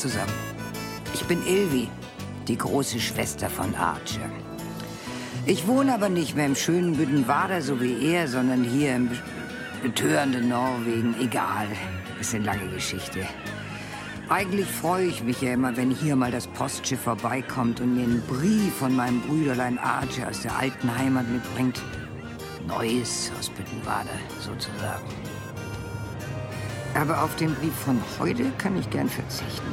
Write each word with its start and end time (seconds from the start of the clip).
zusammen. 0.00 0.32
Ich 1.12 1.24
bin 1.26 1.46
Ilvi, 1.46 1.88
die 2.48 2.56
große 2.56 2.98
Schwester 2.98 3.50
von 3.50 3.74
Archer. 3.74 4.30
Ich 5.44 5.66
wohne 5.66 5.92
aber 5.92 6.08
nicht 6.08 6.34
mehr 6.34 6.46
im 6.46 6.56
schönen 6.56 6.96
Büdenwader, 6.96 7.60
so 7.60 7.80
wie 7.80 8.12
er, 8.12 8.26
sondern 8.26 8.64
hier 8.64 8.96
im 8.96 9.10
betörenden 9.82 10.48
Norwegen. 10.48 11.14
Egal, 11.20 11.66
ist 12.18 12.34
eine 12.34 12.44
lange 12.44 12.68
Geschichte. 12.68 13.26
Eigentlich 14.30 14.68
freue 14.68 15.06
ich 15.06 15.22
mich 15.22 15.42
ja 15.42 15.52
immer, 15.52 15.76
wenn 15.76 15.90
hier 15.90 16.16
mal 16.16 16.30
das 16.30 16.46
Postschiff 16.46 17.00
vorbeikommt 17.00 17.80
und 17.80 17.96
mir 17.96 18.04
einen 18.04 18.22
Brief 18.22 18.74
von 18.78 18.94
meinem 18.94 19.20
Brüderlein 19.22 19.78
Archer 19.78 20.28
aus 20.28 20.40
der 20.42 20.56
alten 20.56 20.96
Heimat 20.96 21.28
mitbringt. 21.28 21.82
Neues 22.66 23.32
aus 23.38 23.50
Büttenwader, 23.50 24.18
sozusagen. 24.38 25.29
Aber 26.94 27.22
auf 27.22 27.36
den 27.36 27.54
Brief 27.54 27.74
von 27.74 28.00
heute 28.18 28.50
kann 28.58 28.76
ich 28.76 28.90
gern 28.90 29.08
verzichten. 29.08 29.72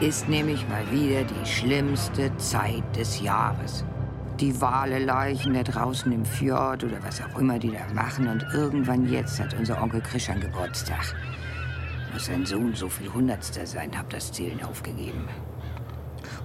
Ist 0.00 0.28
nämlich 0.28 0.68
mal 0.68 0.84
wieder 0.92 1.24
die 1.24 1.46
schlimmste 1.46 2.36
Zeit 2.36 2.84
des 2.94 3.20
Jahres. 3.20 3.84
Die 4.38 4.60
Waleleichen 4.60 5.54
da 5.54 5.62
draußen 5.62 6.12
im 6.12 6.24
Fjord 6.24 6.84
oder 6.84 7.02
was 7.02 7.20
auch 7.20 7.38
immer 7.38 7.58
die 7.58 7.72
da 7.72 7.92
machen. 7.94 8.28
Und 8.28 8.46
irgendwann 8.52 9.08
jetzt 9.10 9.40
hat 9.40 9.54
unser 9.54 9.82
Onkel 9.82 10.00
Christian 10.00 10.40
Geburtstag. 10.40 11.14
Muss 12.12 12.26
sein 12.26 12.46
Sohn 12.46 12.74
so 12.74 12.88
viel 12.88 13.12
Hundertster 13.12 13.66
sein, 13.66 13.90
hab 13.98 14.10
das 14.10 14.30
Zählen 14.30 14.62
aufgegeben. 14.62 15.28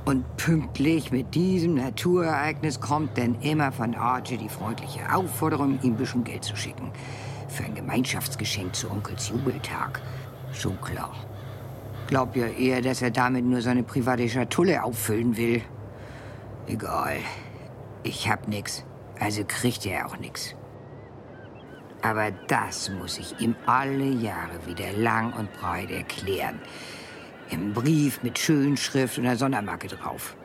Und 0.06 0.26
pünktlich 0.38 1.12
mit 1.12 1.36
diesem 1.36 1.76
Naturereignis 1.76 2.80
kommt 2.80 3.18
dann 3.18 3.36
immer 3.42 3.72
von 3.72 3.96
Archie 3.96 4.38
die 4.38 4.50
freundliche 4.50 5.14
Aufforderung, 5.14 5.80
ihm 5.82 5.94
ein 5.94 5.98
bisschen 5.98 6.24
Geld 6.24 6.44
zu 6.44 6.56
schicken. 6.56 6.92
Gemeinschaftsgeschenk 7.84 8.74
zu 8.74 8.90
Onkels 8.90 9.28
Jubeltag. 9.28 10.02
Schon 10.54 10.80
klar. 10.80 11.14
Glaub 12.08 12.34
ja 12.34 12.48
eher, 12.48 12.82
dass 12.82 13.02
er 13.02 13.12
damit 13.12 13.44
nur 13.44 13.62
seine 13.62 13.84
private 13.84 14.30
Schatulle 14.30 14.82
auffüllen 14.84 15.36
will. 15.36 15.62
Egal. 16.68 17.18
Ich 18.04 18.30
hab 18.30 18.48
nix. 18.48 18.86
Also 19.20 19.44
kriegt 19.46 19.86
er 19.86 20.08
auch 20.08 20.18
nix. 20.18 20.56
Aber 22.02 22.32
das 22.48 22.90
muss 22.90 23.18
ich 23.18 23.38
ihm 23.42 23.56
alle 23.66 24.06
Jahre 24.06 24.66
wieder 24.66 24.94
lang 24.94 25.34
und 25.34 25.52
breit 25.54 25.92
erklären. 25.92 26.60
Im 27.50 27.74
Brief 27.74 28.24
mit 28.24 28.40
Schönschrift 28.40 29.18
und 29.18 29.26
einer 29.26 29.36
Sondermarke 29.36 29.90
drauf. 29.90 30.38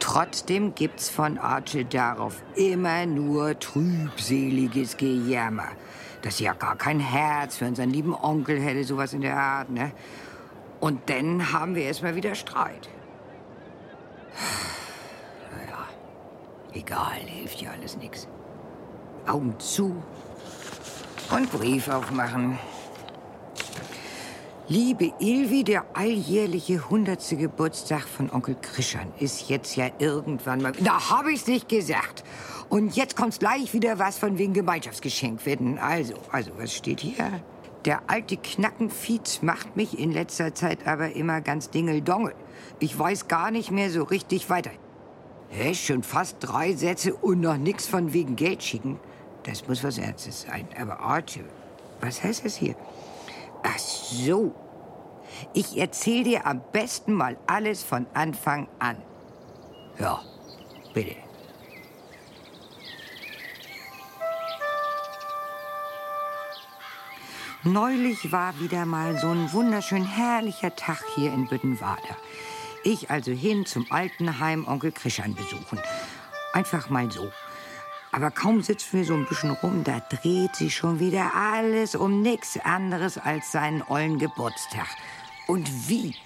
Trotzdem 0.00 0.74
gibt's 0.74 1.08
von 1.08 1.38
Archie 1.38 1.84
darauf 1.84 2.42
immer 2.56 3.06
nur 3.06 3.56
trübseliges 3.58 4.96
Gejammer. 4.96 5.68
Dass 6.22 6.36
sie 6.36 6.44
ja 6.44 6.52
gar 6.52 6.76
kein 6.76 7.00
Herz 7.00 7.56
für 7.56 7.66
unseren 7.66 7.90
lieben 7.90 8.14
Onkel 8.14 8.60
hätte, 8.60 8.84
sowas 8.84 9.12
in 9.12 9.22
der 9.22 9.36
Art, 9.36 9.70
ne? 9.70 9.92
Und 10.80 11.08
dann 11.10 11.52
haben 11.52 11.74
wir 11.74 11.84
erstmal 11.84 12.14
wieder 12.14 12.34
Streit. 12.34 12.88
Naja, 15.50 15.78
egal, 16.72 17.20
hilft 17.26 17.60
ja 17.60 17.70
alles 17.70 17.96
nix. 17.96 18.28
Augen 19.26 19.58
zu 19.58 20.02
und 21.30 21.50
Brief 21.52 21.88
aufmachen. 21.88 22.58
Liebe 24.68 25.12
Ilvi, 25.18 25.64
der 25.64 25.84
alljährliche 25.94 26.88
hundertste 26.88 27.36
Geburtstag 27.36 28.02
von 28.02 28.30
Onkel 28.30 28.54
Krischan 28.54 29.12
ist 29.18 29.48
jetzt 29.48 29.74
ja 29.74 29.88
irgendwann 29.98 30.62
mal... 30.62 30.72
Da 30.72 31.10
hab 31.10 31.26
ich's 31.26 31.48
nicht 31.48 31.68
gesagt. 31.68 32.22
Und 32.70 32.94
jetzt 32.94 33.16
kommt's 33.16 33.40
gleich 33.40 33.74
wieder 33.74 33.98
was 33.98 34.16
von 34.16 34.38
wegen 34.38 34.52
Gemeinschaftsgeschenk 34.52 35.44
werden. 35.44 35.78
Also, 35.78 36.14
also, 36.30 36.52
was 36.56 36.72
steht 36.72 37.00
hier? 37.00 37.42
Der 37.84 38.02
alte 38.06 38.36
Knackenfietz 38.36 39.42
macht 39.42 39.76
mich 39.76 39.98
in 39.98 40.12
letzter 40.12 40.54
Zeit 40.54 40.86
aber 40.86 41.16
immer 41.16 41.40
ganz 41.40 41.70
dingeldongel. 41.70 42.34
Ich 42.78 42.96
weiß 42.96 43.26
gar 43.26 43.50
nicht 43.50 43.72
mehr 43.72 43.90
so 43.90 44.04
richtig 44.04 44.48
weiter. 44.50 44.70
Hä, 45.48 45.74
schon 45.74 46.04
fast 46.04 46.36
drei 46.40 46.74
Sätze 46.74 47.12
und 47.14 47.40
noch 47.40 47.56
nix 47.56 47.88
von 47.88 48.12
wegen 48.12 48.36
Geld 48.36 48.62
schicken. 48.62 49.00
Das 49.42 49.66
muss 49.66 49.82
was 49.82 49.98
Ernstes 49.98 50.42
sein. 50.42 50.68
Aber 50.80 51.00
Archie, 51.00 51.42
was 52.00 52.22
heißt 52.22 52.44
das 52.44 52.54
hier? 52.54 52.76
Ach 53.64 53.78
so. 53.78 54.54
Ich 55.54 55.76
erzähl 55.76 56.22
dir 56.22 56.46
am 56.46 56.60
besten 56.70 57.14
mal 57.14 57.36
alles 57.48 57.82
von 57.82 58.06
Anfang 58.14 58.68
an. 58.78 58.96
Ja, 59.98 60.20
bitte. 60.94 61.16
Neulich 67.62 68.32
war 68.32 68.58
wieder 68.58 68.86
mal 68.86 69.18
so 69.18 69.28
ein 69.28 69.52
wunderschön 69.52 70.02
herrlicher 70.02 70.74
Tag 70.76 71.04
hier 71.14 71.30
in 71.30 71.46
Büttenwader. 71.46 72.16
Ich 72.84 73.10
also 73.10 73.32
hin 73.32 73.66
zum 73.66 73.84
Altenheim 73.90 74.66
Onkel 74.66 74.92
Krischan 74.92 75.34
besuchen. 75.34 75.78
Einfach 76.54 76.88
mal 76.88 77.12
so. 77.12 77.30
Aber 78.12 78.30
kaum 78.30 78.62
sitzen 78.62 78.98
wir 78.98 79.04
so 79.04 79.12
ein 79.12 79.26
bisschen 79.26 79.50
rum, 79.50 79.84
da 79.84 80.00
dreht 80.00 80.56
sich 80.56 80.74
schon 80.74 81.00
wieder 81.00 81.34
alles 81.34 81.94
um 81.94 82.22
nichts 82.22 82.58
anderes 82.64 83.18
als 83.18 83.52
seinen 83.52 83.82
ollen 83.82 84.18
Geburtstag. 84.18 84.88
Und 85.46 85.68
wie? 85.86 86.16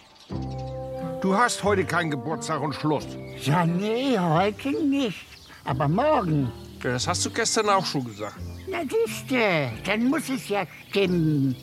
Du 1.20 1.36
hast 1.36 1.64
heute 1.64 1.84
keinen 1.84 2.12
Geburtstag 2.12 2.60
und 2.60 2.76
Schluss. 2.76 3.08
Ja, 3.42 3.66
nee, 3.66 4.16
heute 4.16 4.70
nicht. 4.70 5.26
Aber 5.64 5.88
morgen. 5.88 6.52
Ja, 6.84 6.92
das 6.92 7.08
hast 7.08 7.26
du 7.26 7.30
gestern 7.30 7.68
auch 7.70 7.84
schon 7.84 8.04
gesagt. 8.04 8.36
Na, 8.74 8.80
siehste, 8.80 9.70
dann 9.86 10.06
muss 10.06 10.28
es 10.28 10.48
ja 10.48 10.66
stimmen. 10.88 11.54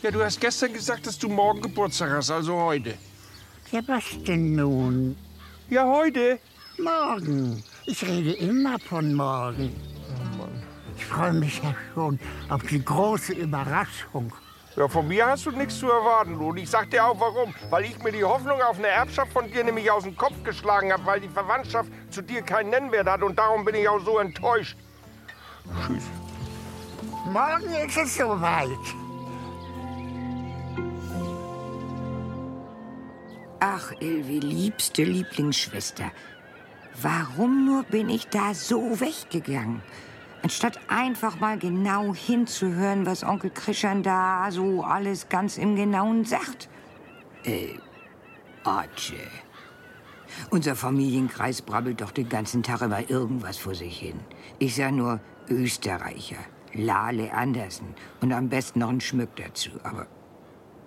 Ja, 0.00 0.10
du 0.10 0.24
hast 0.24 0.40
gestern 0.40 0.72
gesagt, 0.72 1.06
dass 1.06 1.18
du 1.18 1.28
morgen 1.28 1.60
Geburtstag 1.60 2.12
hast, 2.12 2.30
also 2.30 2.56
heute. 2.56 2.94
Ja, 3.70 3.80
was 3.86 4.04
denn 4.26 4.56
nun? 4.56 5.18
Ja, 5.68 5.84
heute. 5.84 6.38
Morgen. 6.78 7.62
Ich 7.84 8.02
rede 8.02 8.32
immer 8.32 8.78
von 8.78 9.12
morgen. 9.12 9.70
Ich 10.96 11.04
freue 11.04 11.34
mich 11.34 11.60
ja 11.62 11.74
schon 11.92 12.18
auf 12.48 12.62
die 12.62 12.82
große 12.82 13.34
Überraschung. 13.34 14.32
Ja, 14.76 14.88
von 14.88 15.06
mir 15.08 15.26
hast 15.26 15.44
du 15.44 15.50
nichts 15.50 15.78
zu 15.78 15.90
erwarten, 15.90 16.38
du. 16.38 16.48
Und 16.48 16.56
ich 16.56 16.70
sag 16.70 16.90
dir 16.90 17.04
auch 17.04 17.20
warum. 17.20 17.54
Weil 17.68 17.84
ich 17.84 18.02
mir 18.02 18.12
die 18.12 18.24
Hoffnung 18.24 18.62
auf 18.62 18.78
eine 18.78 18.86
Erbschaft 18.88 19.30
von 19.32 19.50
dir 19.50 19.62
nämlich 19.62 19.90
aus 19.90 20.04
dem 20.04 20.16
Kopf 20.16 20.42
geschlagen 20.42 20.90
habe, 20.90 21.04
weil 21.04 21.20
die 21.20 21.28
Verwandtschaft 21.28 21.90
zu 22.08 22.22
dir 22.22 22.40
keinen 22.40 22.70
Nennwert 22.70 23.06
hat. 23.06 23.22
Und 23.22 23.38
darum 23.38 23.62
bin 23.62 23.74
ich 23.74 23.86
auch 23.86 24.02
so 24.02 24.18
enttäuscht. 24.18 24.78
Tschüss. 25.86 26.19
Morgen 27.26 27.72
ist 27.86 27.96
es 27.96 28.16
soweit. 28.16 28.70
Ach, 33.60 33.92
Ilvi, 34.00 34.38
liebste 34.38 35.04
Lieblingsschwester. 35.04 36.10
Warum 37.02 37.66
nur 37.66 37.82
bin 37.84 38.08
ich 38.08 38.28
da 38.28 38.54
so 38.54 38.98
weggegangen? 39.00 39.82
Anstatt 40.42 40.80
einfach 40.88 41.38
mal 41.38 41.58
genau 41.58 42.14
hinzuhören, 42.14 43.04
was 43.04 43.22
Onkel 43.22 43.50
Krischan 43.50 44.02
da 44.02 44.50
so 44.50 44.82
alles 44.82 45.28
ganz 45.28 45.58
im 45.58 45.76
Genauen 45.76 46.24
sagt. 46.24 46.70
Äh, 47.44 47.74
Archie. 48.64 49.16
Unser 50.48 50.74
Familienkreis 50.76 51.60
brabbelt 51.60 52.00
doch 52.00 52.12
den 52.12 52.28
ganzen 52.28 52.62
Tag 52.62 52.80
immer 52.80 53.10
irgendwas 53.10 53.58
vor 53.58 53.74
sich 53.74 53.98
hin. 53.98 54.20
Ich 54.58 54.76
sag 54.76 54.92
nur 54.92 55.20
Österreicher, 55.48 56.38
Lale 56.74 57.32
Andersen 57.32 57.94
und 58.20 58.32
am 58.32 58.48
besten 58.48 58.80
noch 58.80 58.90
ein 58.90 59.00
Schmück 59.00 59.36
dazu. 59.36 59.70
Aber, 59.82 60.06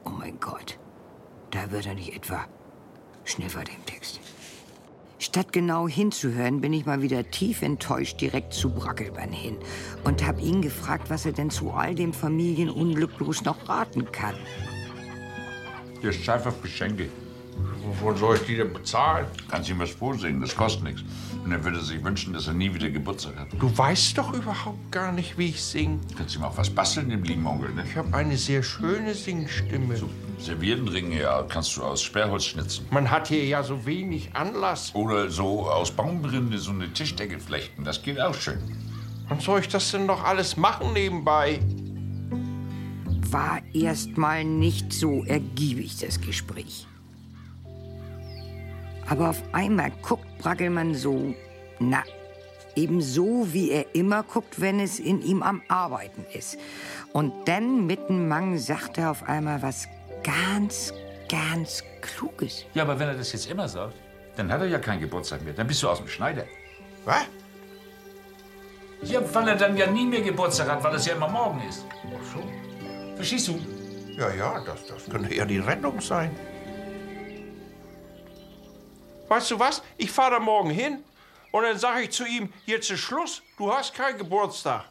oh 0.06 0.10
mein 0.10 0.40
Gott, 0.40 0.80
da 1.52 1.72
wird 1.72 1.86
er 1.86 1.96
nicht 1.96 2.16
etwa 2.16 2.46
Schniffer 3.26 3.64
dem 3.64 3.86
Text. 3.86 4.20
Statt 5.20 5.54
genau 5.54 5.88
hinzuhören, 5.88 6.60
bin 6.60 6.74
ich 6.74 6.86
mal 6.86 7.02
wieder 7.02 7.30
tief 7.32 7.62
enttäuscht 7.62 8.20
direkt 8.20 8.54
zu 8.54 8.70
Brackelmann 8.70 9.32
hin 9.32 9.58
und 10.04 10.26
habe 10.26 10.42
ihn 10.42 10.62
gefragt, 10.62 11.10
was 11.10 11.26
er 11.26 11.32
denn 11.32 11.50
zu 11.50 11.72
all 11.72 11.96
dem 11.96 12.12
Familienunglück 12.12 13.18
bloß 13.18 13.46
noch 13.46 13.70
raten 13.70 14.12
kann. 14.12 14.36
Der 16.02 16.10
ist 16.10 16.28
einfach 16.28 16.54
Geschenke. 16.62 17.10
Wovon 17.86 18.18
soll 18.18 18.36
ich 18.38 18.44
die 18.44 18.56
denn 18.56 18.74
bezahlen? 18.74 19.28
Kannst 19.50 19.70
ihm 19.70 19.80
was 19.80 19.92
vorsingen, 19.92 20.42
das 20.42 20.56
kostet 20.56 20.84
nichts. 20.84 21.04
Und 21.44 21.52
er 21.52 21.64
würde 21.64 21.82
sich 21.82 22.04
wünschen, 22.04 22.34
dass 22.34 22.48
er 22.48 22.54
nie 22.54 22.74
wieder 22.74 22.90
Geburtstag 22.90 23.38
hat. 23.38 23.48
Du 23.60 23.78
weißt 23.78 24.18
doch 24.18 24.34
überhaupt 24.34 24.92
gar 24.92 25.12
nicht, 25.12 25.38
wie 25.38 25.50
ich 25.50 25.62
singe. 25.62 26.00
Kannst 26.18 26.36
ihm 26.36 26.44
auch 26.44 26.58
was 26.58 26.70
basteln, 26.70 27.10
dem 27.10 27.24
lieben 27.24 27.46
Onkel, 27.46 27.74
ne? 27.74 27.84
Ich 27.88 27.96
habe 27.96 28.16
eine 28.16 28.38
sehr 28.38 28.64
schöne 28.64 29.14
Singstimme. 29.14 29.98
So 29.98 30.10
Serviettenringe, 30.40 31.22
ja, 31.22 31.44
kannst 31.44 31.78
du 31.78 31.84
aus 31.84 32.02
Sperrholz 32.02 32.46
schnitzen. 32.46 32.86
Man 32.92 33.10
hat 33.10 33.28
hier 33.28 33.46
ja 33.46 33.64
so 33.64 33.86
wenig 33.86 34.36
Anlass. 34.36 34.94
Oder 34.96 35.30
so 35.30 35.70
aus 35.70 35.92
Baumrinde 35.92 36.58
so 36.58 36.72
eine 36.72 36.92
Tischdecke 36.92 37.40
flechten, 37.40 37.84
das 37.84 38.02
geht 38.02 38.20
auch 38.20 38.36
schön. 38.36 38.60
Wann 39.28 39.40
soll 39.40 39.62
ich 39.62 39.68
das 39.68 39.92
denn 39.92 40.06
noch 40.06 40.24
alles 40.24 40.58
machen 40.58 40.94
nebenbei? 40.94 41.60
War 43.30 43.62
erst 43.74 44.18
mal 44.18 44.44
nicht 44.44 44.92
so 44.94 45.24
ergiebig, 45.24 45.98
das 46.00 46.20
Gespräch. 46.20 46.88
Aber 49.08 49.30
auf 49.30 49.42
einmal 49.52 49.92
guckt 50.02 50.26
Brackelmann 50.40 50.96
so, 50.96 51.34
na, 51.80 52.04
eben 52.76 53.02
so, 53.02 53.48
wie 53.52 53.72
er 53.72 53.94
immer 53.94 54.24
guckt, 54.24 54.60
wenn 54.60 54.80
es 54.80 55.00
in 55.00 55.22
ihm 55.22 55.44
am 55.44 55.62
Arbeiten 55.68 56.26
ist. 56.34 56.58
Und 57.12 57.34
dann 57.46 57.86
mitten 57.86 58.28
Mang 58.28 58.58
sagt 58.58 58.98
er 58.98 59.12
auf 59.12 59.24
einmal 59.24 59.62
was 59.62 59.88
ganz, 60.24 60.94
ganz 61.30 61.84
Kluges. 62.02 62.66
Ja, 62.74 62.84
aber 62.84 63.00
wenn 63.00 63.10
er 63.10 63.16
das 63.16 63.32
jetzt 63.32 63.50
immer 63.50 63.68
sagt, 63.68 63.96
dann 64.36 64.52
hat 64.52 64.62
er 64.62 64.68
ja 64.68 64.80
keinen 64.80 65.00
Geburtstag 65.00 65.44
mehr. 65.44 65.54
Dann 65.54 65.68
bist 65.68 65.84
du 65.84 65.90
aus 65.90 66.00
dem 66.00 66.08
Schneider. 66.08 66.46
Was? 67.06 67.26
Ja, 69.04 69.22
weil 69.34 69.50
er 69.50 69.56
dann 69.56 69.76
ja 69.76 69.88
nie 69.92 70.06
mehr 70.06 70.22
Geburtstag 70.22 70.70
hat, 70.70 70.84
weil 70.84 70.96
es 70.96 71.06
ja 71.06 71.16
immer 71.16 71.28
morgen 71.28 71.62
ist. 71.68 71.86
Ach 72.08 72.34
so. 72.34 72.44
Verstehst 73.16 73.50
du? 73.50 73.60
Ja, 74.18 74.34
ja, 74.34 74.64
das, 74.66 74.86
das 74.88 75.10
könnte 75.10 75.34
ja 75.36 75.46
die 75.46 75.60
Rettung 75.60 76.00
sein. 76.00 76.32
Weißt 79.34 79.50
du 79.50 79.58
was? 79.58 79.82
Ich 79.98 80.12
fahre 80.12 80.34
da 80.36 80.40
morgen 80.40 80.70
hin 80.70 81.04
und 81.52 81.64
dann 81.64 81.76
sage 81.80 82.02
ich 82.02 82.12
zu 82.12 82.24
ihm, 82.24 82.54
jetzt 82.68 82.92
ist 82.92 83.00
Schluss, 83.00 83.42
du 83.58 83.74
hast 83.74 83.96
keinen 83.96 84.20
Geburtstag. 84.20 84.86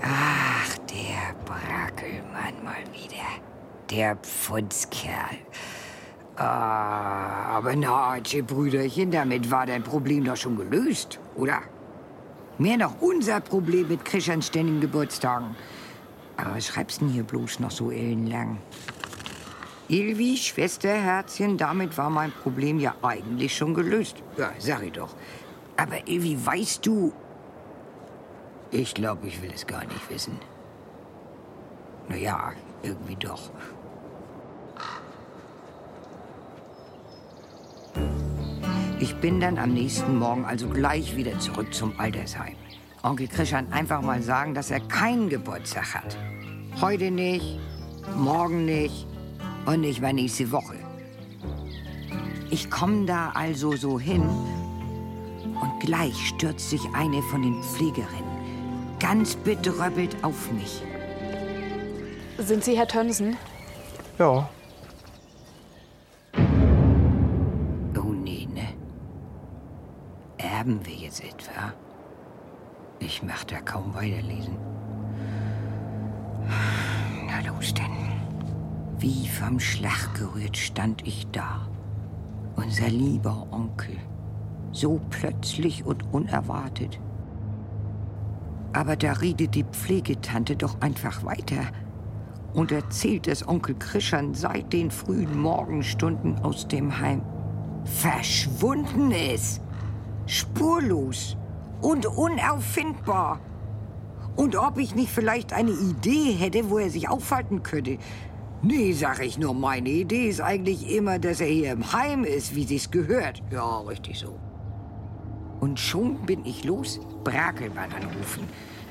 Ach, 0.00 0.78
der 0.78 1.34
Brackelmann 1.44 2.62
mal 2.62 2.84
wieder. 2.92 3.26
Der 3.90 4.14
Pfundskerl. 4.14 5.40
Ah, 6.36 7.56
aber 7.56 7.74
na, 7.74 8.20
Brüderchen, 8.46 9.10
damit 9.10 9.50
war 9.50 9.66
dein 9.66 9.82
Problem 9.82 10.24
doch 10.24 10.36
schon 10.36 10.56
gelöst, 10.56 11.18
oder? 11.34 11.62
Mehr 12.58 12.78
noch 12.78 13.00
unser 13.02 13.40
Problem 13.40 13.88
mit 13.88 14.04
Krischans 14.04 14.46
ständigen 14.46 14.80
Geburtstagen. 14.80 15.54
Aber 16.38 16.56
was 16.56 16.66
schreibst 16.66 17.00
denn 17.00 17.08
hier 17.08 17.22
bloß 17.22 17.60
noch 17.60 17.70
so 17.70 17.90
ellenlang? 17.90 18.58
Ilvi, 19.88 20.36
Schwesterherzchen, 20.36 21.58
damit 21.58 21.96
war 21.98 22.10
mein 22.10 22.32
Problem 22.32 22.80
ja 22.80 22.94
eigentlich 23.02 23.56
schon 23.56 23.74
gelöst. 23.74 24.16
Ja, 24.36 24.50
sag 24.58 24.82
ich 24.82 24.92
doch. 24.92 25.14
Aber 25.76 26.08
Ilvi, 26.08 26.38
weißt 26.44 26.84
du... 26.86 27.12
Ich 28.70 28.94
glaube, 28.94 29.28
ich 29.28 29.40
will 29.42 29.52
es 29.54 29.66
gar 29.66 29.84
nicht 29.84 30.10
wissen. 30.10 30.38
Na 32.08 32.16
ja, 32.16 32.52
irgendwie 32.82 33.16
doch. 33.16 33.50
Ich 38.98 39.14
bin 39.16 39.40
dann 39.40 39.58
am 39.58 39.74
nächsten 39.74 40.18
Morgen 40.18 40.44
also 40.44 40.68
gleich 40.68 41.16
wieder 41.16 41.38
zurück 41.38 41.72
zum 41.74 41.98
Altersheim. 41.98 42.54
Onkel 43.02 43.28
Christian 43.28 43.72
einfach 43.72 44.02
mal 44.02 44.22
sagen, 44.22 44.54
dass 44.54 44.70
er 44.70 44.80
keinen 44.80 45.28
Geburtstag 45.28 45.94
hat. 45.94 46.16
Heute 46.80 47.10
nicht, 47.10 47.58
morgen 48.16 48.64
nicht 48.64 49.06
und 49.66 49.82
nicht 49.82 50.00
mal 50.00 50.12
nächste 50.12 50.50
Woche. 50.50 50.76
Ich 52.50 52.70
komme 52.70 53.06
da 53.06 53.32
also 53.34 53.76
so 53.76 54.00
hin 54.00 54.22
und 54.22 55.80
gleich 55.80 56.28
stürzt 56.28 56.70
sich 56.70 56.82
eine 56.94 57.20
von 57.22 57.42
den 57.42 57.62
Pflegerinnen 57.62 58.36
ganz 58.98 59.36
bedröppelt 59.36 60.16
auf 60.22 60.50
mich. 60.52 60.82
Sind 62.38 62.64
Sie 62.64 62.76
Herr 62.76 62.88
Tönsen? 62.88 63.36
Ja. 64.18 64.48
Erben 70.66 70.84
wir 70.84 70.94
jetzt 70.94 71.22
etwa? 71.22 71.72
Ich 72.98 73.22
mach 73.22 73.44
da 73.44 73.60
kaum 73.60 73.94
weiterlesen. 73.94 74.56
Na 77.24 77.38
los 77.48 77.72
denn. 77.72 77.84
Wie 78.98 79.28
vom 79.28 79.60
Schlag 79.60 80.14
gerührt 80.14 80.56
stand 80.56 81.06
ich 81.06 81.28
da. 81.28 81.68
Unser 82.56 82.88
lieber 82.88 83.46
Onkel. 83.52 83.96
So 84.72 85.00
plötzlich 85.10 85.86
und 85.86 86.02
unerwartet. 86.12 86.98
Aber 88.72 88.96
da 88.96 89.12
redet 89.12 89.54
die 89.54 89.64
Pflegetante 89.70 90.56
doch 90.56 90.80
einfach 90.80 91.24
weiter 91.24 91.62
und 92.54 92.72
erzählt, 92.72 93.28
dass 93.28 93.46
Onkel 93.46 93.76
Krischan 93.76 94.34
seit 94.34 94.72
den 94.72 94.90
frühen 94.90 95.38
Morgenstunden 95.40 96.40
aus 96.40 96.66
dem 96.66 96.98
Heim 96.98 97.22
verschwunden 97.84 99.12
ist. 99.12 99.62
Spurlos 100.26 101.36
und 101.80 102.06
unauffindbar. 102.06 103.40
Und 104.34 104.56
ob 104.56 104.78
ich 104.78 104.94
nicht 104.94 105.10
vielleicht 105.10 105.52
eine 105.52 105.70
Idee 105.70 106.32
hätte, 106.32 106.68
wo 106.70 106.78
er 106.78 106.90
sich 106.90 107.08
aufhalten 107.08 107.62
könnte. 107.62 107.98
Nee, 108.62 108.92
sag 108.92 109.24
ich 109.24 109.38
nur, 109.38 109.54
meine 109.54 109.88
Idee 109.88 110.28
ist 110.28 110.40
eigentlich 110.40 110.90
immer, 110.92 111.18
dass 111.18 111.40
er 111.40 111.46
hier 111.46 111.72
im 111.72 111.92
Heim 111.92 112.24
ist, 112.24 112.54
wie 112.54 112.64
sich's 112.64 112.90
gehört. 112.90 113.42
Ja, 113.50 113.80
richtig 113.80 114.18
so. 114.18 114.38
Und 115.60 115.78
schon 115.78 116.26
bin 116.26 116.44
ich 116.44 116.64
los, 116.64 117.00
Brakelmann 117.24 117.92
anrufen. 117.92 118.44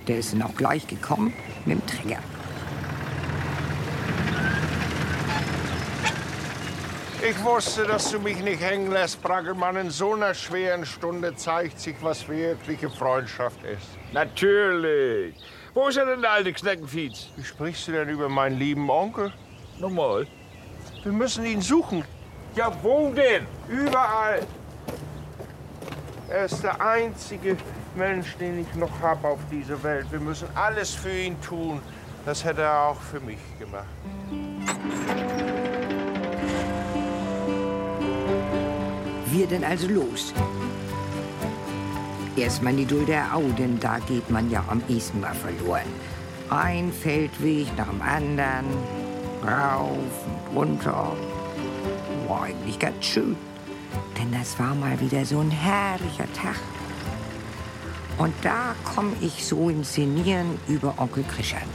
Der 0.07 0.19
ist 0.19 0.33
dann 0.33 0.41
auch 0.41 0.55
gleich 0.55 0.87
gekommen 0.87 1.33
mit 1.65 1.79
dem 1.79 1.85
Träger. 1.85 2.19
Ich 7.27 7.43
wusste, 7.43 7.85
dass 7.85 8.11
du 8.11 8.19
mich 8.19 8.37
nicht 8.43 8.61
hängen 8.61 8.91
lässt, 8.91 9.19
Braggelmann. 9.23 9.77
In 9.77 9.89
so 9.89 10.13
einer 10.13 10.35
schweren 10.35 10.85
Stunde 10.85 11.35
zeigt 11.35 11.79
sich, 11.79 11.95
was 12.01 12.27
wirkliche 12.29 12.87
Freundschaft 12.87 13.63
ist. 13.63 13.87
Natürlich. 14.13 15.35
Wo 15.73 15.87
ist 15.87 15.97
er 15.97 16.05
denn, 16.05 16.21
der 16.21 16.33
alte 16.33 16.53
Kneckenfiez? 16.53 17.29
Wie 17.35 17.43
sprichst 17.43 17.87
du 17.87 17.93
denn 17.93 18.09
über 18.09 18.29
meinen 18.29 18.59
lieben 18.59 18.87
Onkel? 18.91 19.33
Nochmal. 19.79 20.27
Wir 21.01 21.11
müssen 21.11 21.45
ihn 21.45 21.61
suchen. 21.61 22.03
Ja, 22.55 22.71
wo 22.83 23.11
denn? 23.11 23.47
Überall. 23.69 24.45
Er 26.29 26.45
ist 26.45 26.61
der 26.61 26.79
einzige 26.79 27.57
Mensch, 27.95 28.35
den 28.37 28.59
ich 28.59 28.75
noch 28.75 29.01
habe 29.01 29.27
auf 29.27 29.39
dieser 29.49 29.81
Welt. 29.81 30.05
Wir 30.11 30.19
müssen 30.19 30.47
alles 30.53 30.93
für 30.93 31.17
ihn 31.17 31.41
tun. 31.41 31.81
Das 32.23 32.43
hätte 32.43 32.61
er 32.61 32.83
auch 32.83 33.01
für 33.01 33.19
mich 33.19 33.39
gemacht. 33.57 33.87
Wir 39.35 39.47
denn 39.47 39.65
also 39.65 39.89
los. 39.89 40.33
Erstmal 42.37 42.73
die 42.73 42.85
Dulder 42.85 43.25
Au, 43.33 43.41
denn 43.57 43.77
da 43.81 43.99
geht 43.99 44.29
man 44.29 44.49
ja 44.49 44.63
am 44.69 44.81
ehesten 44.87 45.19
mal 45.19 45.35
verloren. 45.35 45.89
Ein 46.49 46.93
Feldweg 46.93 47.67
nach 47.75 47.89
dem 47.89 48.01
anderen, 48.01 48.65
rauf 49.43 49.97
und 50.51 50.55
runter. 50.55 51.17
War 52.29 52.43
eigentlich 52.43 52.79
ganz 52.79 53.03
schön, 53.03 53.35
denn 54.17 54.31
das 54.31 54.57
war 54.57 54.73
mal 54.73 54.97
wieder 55.01 55.25
so 55.25 55.41
ein 55.41 55.51
herrlicher 55.51 56.31
Tag. 56.31 56.61
Und 58.17 58.33
da 58.41 58.73
komme 58.85 59.11
ich 59.19 59.45
so 59.45 59.67
ins 59.67 59.95
Sinnieren 59.95 60.57
über 60.69 60.93
Onkel 60.95 61.25
Christian. 61.25 61.67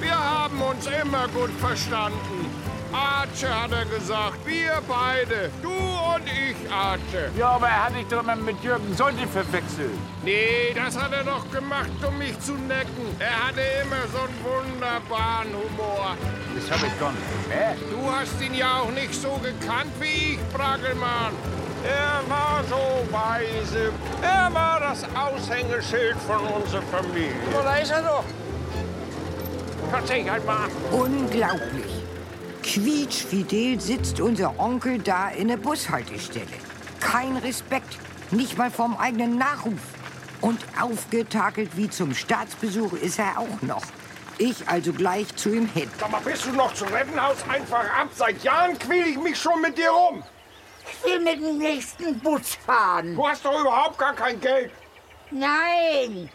Wir 0.00 0.18
haben 0.18 0.60
uns 0.60 0.88
immer 0.88 1.28
gut 1.28 1.52
verstanden. 1.60 2.50
Arche 2.92 3.48
hat 3.48 3.70
er 3.70 3.84
gesagt, 3.84 4.44
wir 4.44 4.82
beide. 4.88 5.52
Du 5.62 5.87
und 6.14 6.24
ich, 6.26 6.72
Arche. 6.72 7.30
Ja, 7.36 7.50
aber 7.50 7.68
er 7.68 7.86
hat 7.86 7.96
dich 7.96 8.06
doch 8.08 8.22
mal 8.22 8.36
mit 8.36 8.62
Jürgen 8.62 8.94
Soldi 8.94 9.26
verwechselt. 9.26 9.90
Nee, 10.24 10.74
das 10.74 10.96
hat 11.00 11.12
er 11.12 11.24
doch 11.24 11.50
gemacht, 11.50 11.90
um 12.06 12.18
mich 12.18 12.38
zu 12.40 12.54
necken. 12.54 13.16
Er 13.18 13.48
hatte 13.48 13.60
immer 13.82 14.06
so 14.12 14.18
einen 14.18 14.38
wunderbaren 14.44 15.48
Humor. 15.48 16.16
Das 16.54 16.70
habe 16.70 16.86
ich 16.86 17.00
gar 17.00 17.12
nicht 17.12 17.22
gemerkt. 17.44 17.82
Du 17.90 18.10
hast 18.10 18.40
ihn 18.40 18.54
ja 18.54 18.80
auch 18.80 18.90
nicht 18.90 19.14
so 19.14 19.38
gekannt 19.42 19.92
wie 20.00 20.34
ich, 20.34 20.38
Braggelmann. 20.52 21.32
Er 21.84 22.28
war 22.28 22.62
so 22.68 23.06
weise. 23.12 23.92
Er 24.20 24.52
war 24.52 24.80
das 24.80 25.04
Aushängeschild 25.04 26.16
von 26.26 26.38
unserer 26.38 26.82
Familie. 26.82 27.32
Oh, 27.56 27.62
da 27.62 27.76
ist 27.76 27.90
er 27.90 28.02
doch. 28.02 28.24
Verzeih 29.90 30.28
halt 30.28 30.44
mal. 30.44 30.68
Unglaublich. 30.90 31.97
Quietschfidel 32.68 33.80
sitzt 33.80 34.20
unser 34.20 34.60
Onkel 34.60 34.98
da 34.98 35.30
in 35.30 35.48
der 35.48 35.56
Bushaltestelle. 35.56 36.46
Kein 37.00 37.38
Respekt, 37.38 37.96
nicht 38.30 38.58
mal 38.58 38.70
vom 38.70 38.94
eigenen 38.98 39.38
Nachruf. 39.38 39.80
Und 40.42 40.60
aufgetakelt 40.78 41.78
wie 41.78 41.88
zum 41.88 42.14
Staatsbesuch 42.14 42.92
ist 42.92 43.18
er 43.18 43.38
auch 43.38 43.62
noch. 43.62 43.82
Ich 44.36 44.68
also 44.68 44.92
gleich 44.92 45.34
zu 45.34 45.48
ihm 45.48 45.66
hin. 45.72 45.90
Sag 45.98 46.10
mal, 46.10 46.20
bist 46.20 46.44
du 46.44 46.52
noch 46.52 46.74
zum 46.74 46.88
Rettenhaus 46.88 47.38
einfach 47.48 47.84
ab? 47.98 48.08
Seit 48.14 48.44
Jahren 48.44 48.78
quäl 48.78 49.06
ich 49.06 49.18
mich 49.18 49.38
schon 49.40 49.62
mit 49.62 49.78
dir 49.78 49.88
rum. 49.88 50.22
Ich 50.92 51.04
will 51.10 51.20
mit 51.20 51.40
dem 51.40 51.56
nächsten 51.56 52.18
Bus 52.18 52.54
fahren. 52.66 53.14
Du 53.14 53.26
hast 53.26 53.46
doch 53.46 53.58
überhaupt 53.58 53.96
gar 53.96 54.12
kein 54.14 54.38
Geld. 54.42 54.72
Nein, 55.30 56.28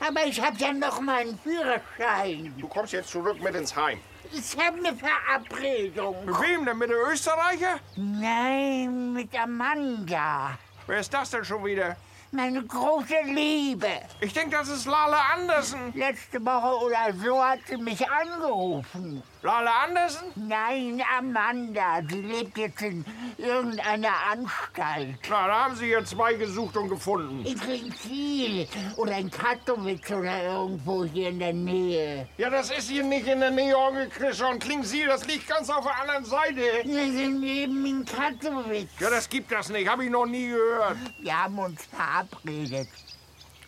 aber 0.00 0.24
ich 0.24 0.40
habe 0.40 0.56
ja 0.56 0.72
noch 0.72 0.98
meinen 1.02 1.38
Führerschein. 1.38 2.54
Du 2.56 2.68
kommst 2.68 2.94
jetzt 2.94 3.10
zurück 3.10 3.36
mit 3.42 3.54
ins 3.54 3.76
Heim. 3.76 4.00
Ich 4.36 4.56
habe 4.58 4.78
eine 4.78 4.96
Verabredung. 4.96 6.24
Mit 6.24 6.40
wem 6.40 6.64
denn? 6.64 6.78
Mit 6.78 6.90
der 6.90 7.12
Österreicher? 7.12 7.78
Nein, 7.96 9.12
mit 9.12 9.38
Amanda. 9.38 10.58
Wer 10.88 10.98
ist 10.98 11.14
das 11.14 11.30
denn 11.30 11.44
schon 11.44 11.64
wieder? 11.64 11.96
Meine 12.32 12.64
große 12.64 13.14
Liebe. 13.26 13.86
Ich 14.20 14.32
denke, 14.32 14.56
das 14.56 14.68
ist 14.68 14.86
Lale 14.86 15.16
Andersen. 15.32 15.92
Letzte 15.94 16.44
Woche 16.44 16.84
oder 16.84 17.14
so 17.22 17.44
hat 17.44 17.60
sie 17.68 17.76
mich 17.76 18.04
angerufen. 18.10 19.22
Lale 19.44 19.70
Andersen? 19.70 20.24
Nein, 20.36 21.02
Amanda. 21.18 22.00
Sie 22.08 22.22
lebt 22.22 22.56
jetzt 22.56 22.80
in 22.80 23.04
irgendeiner 23.36 24.14
Anstalt. 24.32 25.18
Na, 25.28 25.46
da 25.46 25.64
haben 25.64 25.76
Sie 25.76 25.84
hier 25.84 26.02
zwei 26.06 26.32
gesucht 26.32 26.74
und 26.78 26.88
gefunden. 26.88 27.44
In 27.44 27.60
Trinkil 27.60 28.66
oder 28.96 29.18
in 29.18 29.30
Katowice 29.30 30.12
oder 30.12 30.44
irgendwo 30.44 31.04
hier 31.04 31.28
in 31.28 31.40
der 31.40 31.52
Nähe. 31.52 32.26
Ja, 32.38 32.48
das 32.48 32.70
ist 32.70 32.88
hier 32.88 33.04
nicht 33.04 33.26
in 33.26 33.40
der 33.40 33.50
Nähe, 33.50 33.76
Onkel 33.76 34.08
Krischer. 34.08 34.48
Und 34.48 34.60
Klingsiel, 34.60 35.08
das 35.08 35.26
liegt 35.26 35.46
ganz 35.46 35.68
auf 35.68 35.84
der 35.84 36.00
anderen 36.00 36.24
Seite. 36.24 36.62
Wir 36.82 37.12
sind 37.12 37.42
eben 37.42 37.84
in 37.84 38.04
Katowice. 38.06 38.88
Ja, 38.98 39.10
das 39.10 39.28
gibt 39.28 39.52
das 39.52 39.68
nicht. 39.68 39.86
Hab 39.86 40.00
ich 40.00 40.08
noch 40.08 40.24
nie 40.24 40.48
gehört. 40.48 40.96
Wir 41.20 41.44
haben 41.44 41.58
uns 41.58 41.84
verabredet. 41.84 42.88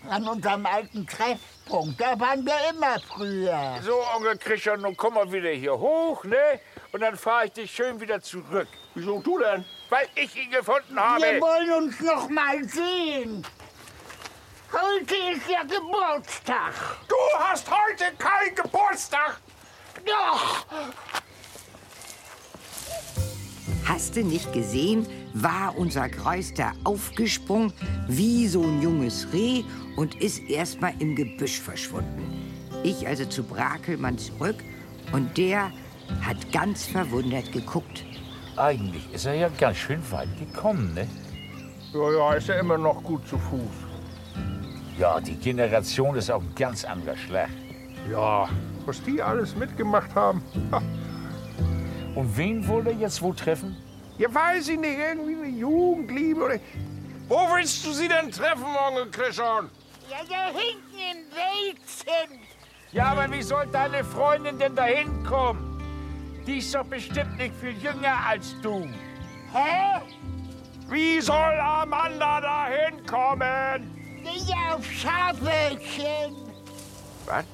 An 0.09 0.29
unserem 0.29 0.65
alten 0.67 1.07
Treffpunkt. 1.07 2.01
Da 2.01 2.19
waren 2.19 2.45
wir 2.45 2.55
immer 2.71 3.01
früher. 3.01 3.79
So, 3.83 4.01
Onkel 4.15 4.39
Krischer, 4.39 4.77
nun 4.77 4.97
komm 4.97 5.15
mal 5.15 5.31
wieder 5.33 5.51
hier 5.51 5.79
hoch, 5.79 6.25
ne? 6.25 6.61
Und 6.93 7.01
dann 7.01 7.17
fahre 7.17 7.47
ich 7.47 7.53
dich 7.53 7.71
schön 7.71 8.01
wieder 8.01 8.21
zurück. 8.21 8.69
Wieso 8.95 9.21
du 9.21 9.39
denn? 9.39 9.65
Weil 9.91 10.07
ich 10.15 10.35
ihn 10.37 10.51
gefunden 10.51 10.99
habe. 10.99 11.23
Wir 11.23 11.41
wollen 11.41 11.73
uns 11.73 12.01
noch 12.01 12.29
mal 12.29 12.63
sehen. 12.65 13.45
Heute 14.73 15.15
ist 15.33 15.49
ja 15.49 15.63
Geburtstag. 15.63 16.73
Du 17.09 17.17
hast 17.39 17.69
heute 17.71 18.05
keinen 18.17 18.55
Geburtstag. 18.55 19.41
Doch. 20.05 20.67
Hast 23.89 24.17
du 24.17 24.25
nicht 24.25 24.53
gesehen, 24.53 25.07
war 25.43 25.77
unser 25.77 26.09
Kreis 26.09 26.55
da 26.55 26.73
aufgesprungen 26.85 27.73
wie 28.09 28.47
so 28.49 28.63
ein 28.63 28.81
junges 28.81 29.29
Reh 29.33 29.65
und 29.97 30.15
ist 30.23 30.39
erstmal 30.49 30.95
im 30.99 31.15
Gebüsch 31.15 31.61
verschwunden. 31.61 32.55
Ich 32.83 33.07
also 33.07 33.27
zu 33.27 33.43
Brakelmann 33.43 34.17
zurück 34.17 34.57
und 35.13 35.37
der 35.37 35.71
hat 36.23 36.53
ganz 36.53 36.87
verwundert 36.87 37.53
geguckt. 37.53 38.05
Eigentlich 38.57 39.13
ist 39.13 39.27
er 39.27 39.35
ja 39.35 39.51
ganz 39.59 39.77
schön 39.77 40.01
weit 40.11 40.29
gekommen, 40.39 40.95
ne? 40.95 41.07
Ja, 41.93 42.13
ja, 42.13 42.35
ist 42.35 42.49
ja 42.49 42.59
immer 42.59 42.79
noch 42.79 43.03
gut 43.03 43.27
zu 43.29 43.37
Fuß. 43.37 43.61
Ja, 44.99 45.21
die 45.21 45.37
Generation 45.37 46.17
ist 46.17 46.31
auch 46.31 46.41
ein 46.41 46.55
ganz 46.55 46.85
anderer 46.85 47.17
Schlag. 47.17 47.51
Ja, 48.11 48.49
was 48.87 49.03
die 49.03 49.21
alles 49.21 49.55
mitgemacht 49.55 50.15
haben. 50.15 50.43
Ha. 50.73 50.81
Und 52.15 52.37
wen 52.37 52.67
wollte 52.67 52.91
er 52.91 52.97
jetzt 52.97 53.21
wo 53.21 53.35
treffen? 53.35 53.77
Ja, 54.19 54.33
weiß 54.33 54.69
ich 54.69 54.79
nicht, 54.79 54.99
irgendwie 54.99 55.35
eine 55.35 55.49
Jugendliebe 55.49 56.43
oder... 56.43 56.59
Wo 57.29 57.37
willst 57.55 57.85
du 57.85 57.93
sie 57.93 58.09
denn 58.09 58.31
treffen, 58.31 58.65
Onkel 58.65 59.11
Christian? 59.11 59.69
Ja, 60.09 60.19
da 60.29 60.47
hinten 60.47 60.97
in 60.97 61.27
Welzen. 61.35 62.41
Ja, 62.93 63.07
aber 63.07 63.31
wie 63.33 63.43
soll 63.43 63.67
deine 63.67 64.05
Freundin 64.05 64.59
denn 64.59 64.77
da 64.77 64.85
hinkommen? 64.85 65.83
Die 66.47 66.59
ist 66.59 66.73
doch 66.75 66.85
bestimmt 66.85 67.37
nicht 67.37 67.55
viel 67.57 67.77
jünger 67.79 68.17
als 68.27 68.55
du. 68.63 68.89
Hä? 69.53 70.01
Wie 70.89 71.21
soll 71.21 71.59
Amanda 71.61 72.41
da 72.41 72.69
hinkommen? 72.69 73.91
Nicht 74.23 74.55
auf 74.73 74.85
Schafwölkchen. 74.85 76.37
Was? 77.27 77.45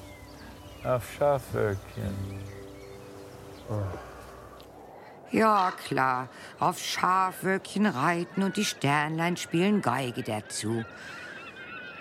Auf 0.85 1.03
Schafwölkchen. 1.17 2.43
Ja, 5.33 5.73
klar, 5.87 6.29
auf 6.59 6.79
Schafwöckchen 6.79 7.87
reiten 7.87 8.43
und 8.43 8.55
die 8.55 8.63
Sternlein 8.63 9.35
spielen 9.35 9.81
Geige 9.81 10.21
dazu. 10.21 10.85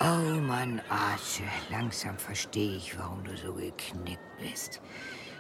Oh 0.01 0.41
Mann, 0.43 0.83
Arche, 0.91 1.45
langsam 1.71 2.19
verstehe 2.19 2.77
ich, 2.77 2.99
warum 2.99 3.25
du 3.25 3.35
so 3.35 3.55
geknickt 3.55 4.21
bist. 4.39 4.83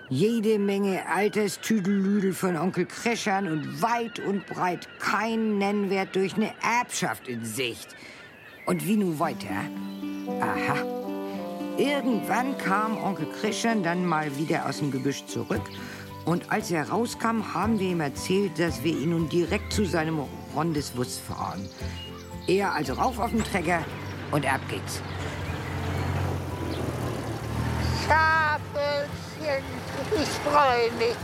Jede 0.09 0.59
Menge 0.59 1.07
Alterstüdelüdel 1.07 2.33
von 2.33 2.57
Onkel 2.57 2.87
Kreschern 2.87 3.47
und 3.47 3.83
weit 3.83 4.21
und 4.21 4.47
breit 4.47 4.89
kein 4.99 5.59
Nennwert 5.59 6.17
durch 6.17 6.35
eine 6.37 6.55
Erbschaft 6.63 7.29
in 7.29 7.45
Sicht. 7.45 7.95
Und 8.65 8.87
wie 8.87 8.97
nun 8.97 9.19
weiter? 9.19 9.67
Aha. 10.41 10.79
Irgendwann 11.77 12.57
kam 12.57 12.97
Onkel 12.97 13.27
Krischern 13.27 13.83
dann 13.83 14.07
mal 14.07 14.35
wieder 14.39 14.65
aus 14.67 14.79
dem 14.79 14.91
Gebüsch 14.91 15.27
zurück. 15.27 15.63
Und 16.25 16.53
als 16.53 16.71
er 16.71 16.89
rauskam, 16.89 17.43
haben 17.53 17.79
wir 17.81 17.91
ihm 17.91 18.01
erzählt, 18.01 18.59
dass 18.59 18.85
wir 18.85 18.93
ihn 18.93 19.11
nun 19.11 19.29
direkt 19.29 19.73
zu 19.73 19.85
seinem 19.85 20.21
Rondeswuss 20.55 21.19
fahren. 21.19 21.69
Er 22.47 22.73
also 22.73 22.95
rauf 22.95 23.19
auf 23.19 23.31
den 23.31 23.43
Trecker 23.43 23.85
und 24.31 24.47
ab 24.47 24.61
geht's. 24.69 25.03
Schafwölkchen. 28.07 29.65
Ich 30.21 30.29
freue 30.29 30.93
mich. 30.99 31.17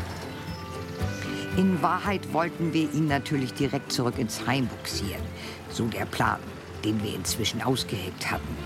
In 1.57 1.81
Wahrheit 1.83 2.33
wollten 2.33 2.73
wir 2.73 2.93
ihn 2.93 3.09
natürlich 3.09 3.53
direkt 3.55 3.93
zurück 3.93 4.19
ins 4.19 4.47
Heim 4.47 4.67
buxieren. 4.67 5.23
So 5.71 5.87
der 5.87 6.07
Plan, 6.07 6.39
den 6.85 7.03
wir 7.03 7.15
inzwischen 7.15 7.63
ausgeheckt 7.63 8.31
hatten. 8.31 8.57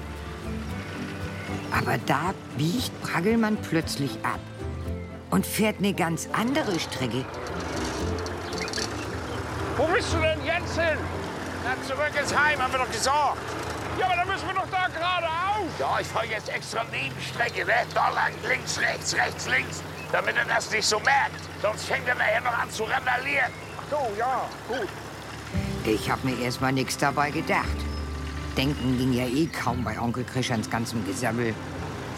Aber 1.70 1.98
da 2.06 2.34
biegt 2.58 2.92
Braggelmann 3.02 3.56
plötzlich 3.62 4.12
ab 4.22 4.40
und 5.32 5.46
fährt 5.46 5.78
eine 5.78 5.94
ganz 5.94 6.28
andere 6.32 6.78
Strecke. 6.78 7.24
Wo 9.76 9.86
bist 9.86 10.12
du 10.12 10.18
denn 10.18 10.44
jetzt 10.44 10.78
hin? 10.78 10.98
Na, 11.64 11.74
zurück 11.88 12.12
ins 12.20 12.36
Heim, 12.36 12.62
haben 12.62 12.72
wir 12.72 12.80
doch 12.80 12.92
gesagt. 12.92 13.38
Ja, 13.98 14.06
aber 14.06 14.16
dann 14.16 14.28
müssen 14.28 14.46
wir 14.46 14.54
doch 14.54 14.68
da 14.70 14.88
geradeaus. 14.88 15.70
Ja, 15.78 15.98
ich 16.00 16.06
fahre 16.06 16.26
jetzt 16.26 16.48
extra 16.50 16.84
Nebenstrecke, 16.84 17.64
ne? 17.64 17.86
Da 17.94 18.10
lang, 18.10 18.32
links, 18.46 18.78
rechts, 18.78 19.16
rechts, 19.16 19.48
links. 19.48 19.82
Damit 20.12 20.36
er 20.36 20.44
das 20.44 20.70
nicht 20.70 20.86
so 20.86 20.98
merkt. 21.00 21.40
Sonst 21.62 21.86
fängt 21.86 22.06
er 22.06 22.14
nachher 22.14 22.42
noch 22.42 22.56
an 22.56 22.70
zu 22.70 22.84
randalieren. 22.84 23.50
Ach 23.78 23.90
so, 23.90 24.12
ja, 24.18 24.48
gut. 24.68 24.88
Ich 25.84 26.10
hab 26.10 26.22
mir 26.24 26.38
erst 26.38 26.60
mal 26.60 26.72
nichts 26.72 26.98
dabei 26.98 27.30
gedacht. 27.30 27.66
Denken 28.56 28.98
ging 28.98 29.14
ja 29.14 29.24
eh 29.24 29.46
kaum 29.46 29.82
bei 29.82 29.98
Onkel 29.98 30.24
Krischans 30.24 30.68
ganzem 30.68 31.04
Gesammel. 31.06 31.54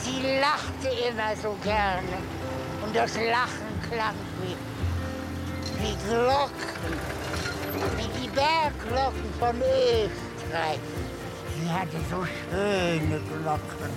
Sie 0.00 0.21
lachte 0.40 0.88
immer 1.09 1.37
so 1.40 1.56
gerne. 1.62 2.18
Und 2.94 3.00
das 3.00 3.16
Lachen 3.16 3.90
klang 3.90 4.14
wie, 4.40 4.54
wie 5.82 5.96
Glocken. 6.06 6.94
Wie 7.96 8.22
die 8.22 8.28
Bergglocken 8.28 9.34
von 9.40 9.56
Österreich. 9.56 10.78
Sie 11.58 11.68
hatte 11.68 11.96
so 12.08 12.24
schöne 12.24 13.20
Glocken. 13.42 13.90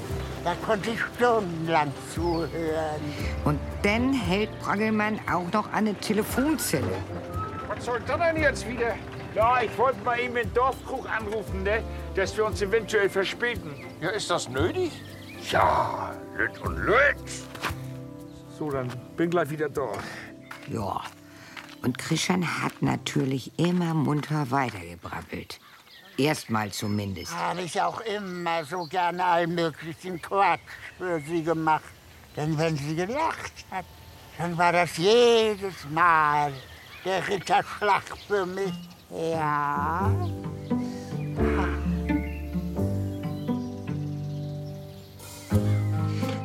Da 0.44 0.56
konnte 0.66 0.89
ich 0.89 1.00
stundenlang 1.16 1.94
zuhören. 2.16 3.01
Und 3.46 3.60
dann 3.84 4.13
hält 4.13 4.50
Braggelmann 4.62 5.20
auch 5.32 5.51
noch 5.54 5.72
der 5.86 6.00
Telefonzelle. 6.00 6.98
Was 7.68 7.86
soll 7.86 8.00
das 8.08 8.18
denn 8.18 8.42
jetzt 8.42 8.68
wieder? 8.68 8.96
Ja, 9.36 9.62
ich 9.62 9.77
wollte 9.77 10.01
mal 10.04 10.20
eben 10.20 10.38
in 10.38 10.51
Dorfkrug 10.56 11.08
anrufen, 11.08 11.62
ne? 11.62 11.84
Dass 12.16 12.36
wir 12.36 12.46
uns 12.46 12.63
eventuell 12.63 13.12
verspäten. 13.12 13.75
Ja, 14.01 14.10
ist 14.10 14.32
das 14.32 14.50
nötig? 14.50 14.92
Ja, 15.51 16.16
Lüt 16.36 16.60
und 16.62 16.77
Lüt. 16.77 17.16
So, 18.58 18.72
dann 18.72 18.92
bin 19.16 19.30
gleich 19.30 19.50
wieder 19.50 19.70
da. 19.70 19.92
Ja. 20.68 21.02
Und 21.84 21.98
Krischan 21.98 22.44
hat 22.64 22.82
natürlich 22.82 23.58
immer 23.60 23.94
munter 23.94 24.50
weitergebrabbelt. 24.50 25.60
Erstmal 26.18 26.72
zumindest. 26.72 27.36
Habe 27.36 27.62
ich 27.62 27.80
auch 27.80 28.02
immer 28.02 28.66
so 28.66 28.86
gerne 28.86 29.24
allmöglichen 29.24 30.20
Quatsch 30.20 30.60
für 30.98 31.20
sie 31.20 31.44
gemacht. 31.44 31.84
Denn 32.36 32.58
wenn 32.58 32.76
sie 32.76 32.96
gelacht 32.96 33.54
hat, 33.70 33.86
dann 34.40 34.58
war 34.58 34.72
das 34.72 34.98
jedes 34.98 35.88
Mal 35.92 36.52
der 37.06 37.28
Ritterschlag 37.28 38.04
für 38.28 38.46
mich. 38.46 38.74
Ja. 39.12 40.12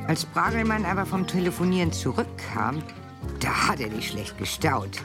Als 0.08 0.24
Bragelmann 0.24 0.84
aber 0.84 1.06
vom 1.06 1.26
Telefonieren 1.26 1.92
zurückkam, 1.92 2.82
da 3.40 3.68
hat 3.68 3.80
er 3.80 3.88
nicht 3.88 4.10
schlecht 4.10 4.36
gestaunt. 4.36 4.98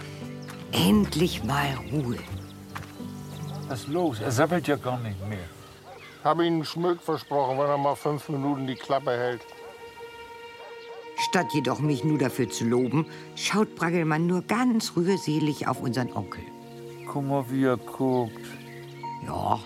Endlich 0.72 1.44
mal 1.44 1.78
Ruhe. 1.92 2.18
Was 3.68 3.82
ist 3.82 3.88
los? 3.90 4.20
Er 4.22 4.32
sappelt 4.32 4.68
ja 4.68 4.76
gar 4.76 5.00
nicht 5.00 5.28
mehr. 5.28 5.38
Hab 6.24 6.40
ihm 6.40 6.46
einen 6.56 6.66
Schmück 6.66 7.02
versprochen, 7.02 7.58
wenn 7.58 7.68
er 7.68 7.78
mal 7.78 7.96
fünf 7.96 8.28
Minuten 8.30 8.66
die 8.66 8.76
Klappe 8.76 9.12
hält. 9.12 9.42
Statt 11.30 11.48
jedoch 11.54 11.80
mich 11.80 12.04
nur 12.04 12.18
dafür 12.18 12.50
zu 12.50 12.66
loben, 12.66 13.06
schaut 13.36 13.76
Bragelmann 13.76 14.28
nur 14.28 14.42
ganz 14.42 14.96
rührselig 14.96 15.68
auf 15.68 15.80
unseren 15.82 16.12
Onkel. 16.14 16.44
Guck 17.08 17.26
mal, 17.26 17.46
wie 17.50 17.66
er 17.66 17.78
guckt. 17.78 18.46
Ja, 19.26 19.60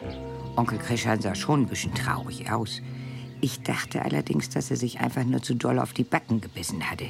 Onkel 0.56 0.78
Krischan 0.78 1.22
sah 1.22 1.36
schon 1.36 1.62
ein 1.62 1.68
bisschen 1.68 1.94
traurig 1.94 2.52
aus. 2.52 2.82
Ich 3.42 3.64
dachte 3.64 4.04
allerdings, 4.04 4.50
dass 4.50 4.70
er 4.70 4.78
sich 4.78 5.00
einfach 5.00 5.24
nur 5.24 5.42
zu 5.42 5.56
doll 5.56 5.80
auf 5.80 5.94
die 5.94 6.04
Backen 6.04 6.42
gebissen 6.42 6.90
hatte. 6.90 7.10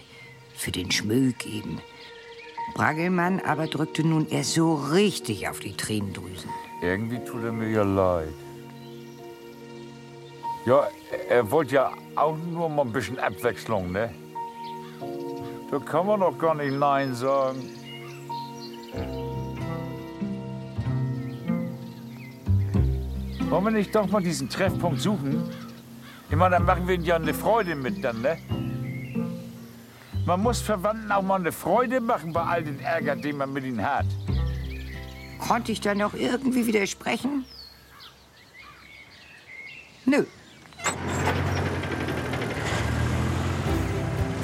Für 0.55 0.71
den 0.71 0.89
Schmög 0.89 1.45
eben. 1.45 1.81
Bragelmann 2.73 3.41
aber 3.41 3.67
drückte 3.67 4.07
nun 4.07 4.27
erst 4.29 4.53
so 4.53 4.75
richtig 4.75 5.49
auf 5.49 5.59
die 5.59 5.75
Tränendrüsen. 5.75 6.49
Irgendwie 6.81 7.19
tut 7.19 7.43
er 7.43 7.51
mir 7.51 7.69
ja 7.69 7.83
leid. 7.83 8.29
Ja, 10.65 10.87
er 11.27 11.51
wollte 11.51 11.75
ja 11.75 11.91
auch 12.15 12.37
nur 12.37 12.69
mal 12.69 12.83
ein 12.83 12.93
bisschen 12.93 13.19
Abwechslung, 13.19 13.91
ne? 13.91 14.13
Da 15.69 15.79
kann 15.79 16.05
man 16.05 16.19
doch 16.21 16.37
gar 16.37 16.55
nicht 16.55 16.73
Nein 16.73 17.13
sagen. 17.13 17.61
Wollen 23.49 23.63
wir 23.65 23.71
nicht 23.71 23.93
doch 23.93 24.09
mal 24.09 24.21
diesen 24.21 24.47
Treffpunkt 24.47 25.01
suchen? 25.01 25.43
Meine, 26.35 26.55
dann 26.55 26.65
machen 26.65 26.87
wir 26.87 26.95
ihnen 26.95 27.03
ja 27.03 27.17
eine 27.17 27.33
Freude 27.33 27.75
mit 27.75 28.03
dann, 28.03 28.21
ne? 28.21 28.37
Man 30.25 30.41
muss 30.41 30.61
Verwandten 30.61 31.11
auch 31.11 31.21
mal 31.21 31.39
eine 31.39 31.51
Freude 31.51 31.99
machen 31.99 32.31
bei 32.33 32.41
all 32.41 32.63
den 32.63 32.79
Ärger, 32.79 33.15
den 33.15 33.37
man 33.37 33.53
mit 33.53 33.63
ihnen 33.63 33.85
hat. 33.85 34.05
Konnte 35.39 35.71
ich 35.71 35.81
da 35.81 35.93
noch 35.93 36.13
irgendwie 36.13 36.65
widersprechen? 36.65 37.45
Nö. 40.05 40.25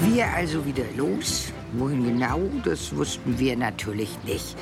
Wir 0.01 0.27
also 0.33 0.65
wieder 0.65 0.85
los. 0.95 1.51
Wohin 1.73 2.03
genau, 2.03 2.41
das 2.63 2.95
wussten 2.95 3.39
wir 3.39 3.55
natürlich 3.55 4.17
nicht. 4.23 4.55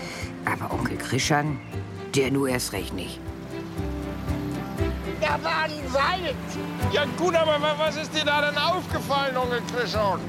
Aber 0.46 0.74
Onkel 0.74 0.98
Krischan, 0.98 1.60
der 2.16 2.32
nur 2.32 2.50
erst 2.50 2.74
recht 2.74 2.94
nicht. 2.94 3.20
Da 5.28 5.44
war 5.44 5.64
ein 5.64 5.94
Wald, 5.94 6.36
Ja 6.92 7.04
gut, 7.18 7.36
aber 7.36 7.60
wa- 7.62 7.74
was 7.80 7.96
ist 7.98 8.14
dir 8.16 8.24
da 8.26 8.42
denn 8.42 8.58
aufgefallen, 8.58 9.36
Onkel 9.36 9.62
Christian? 9.76 10.20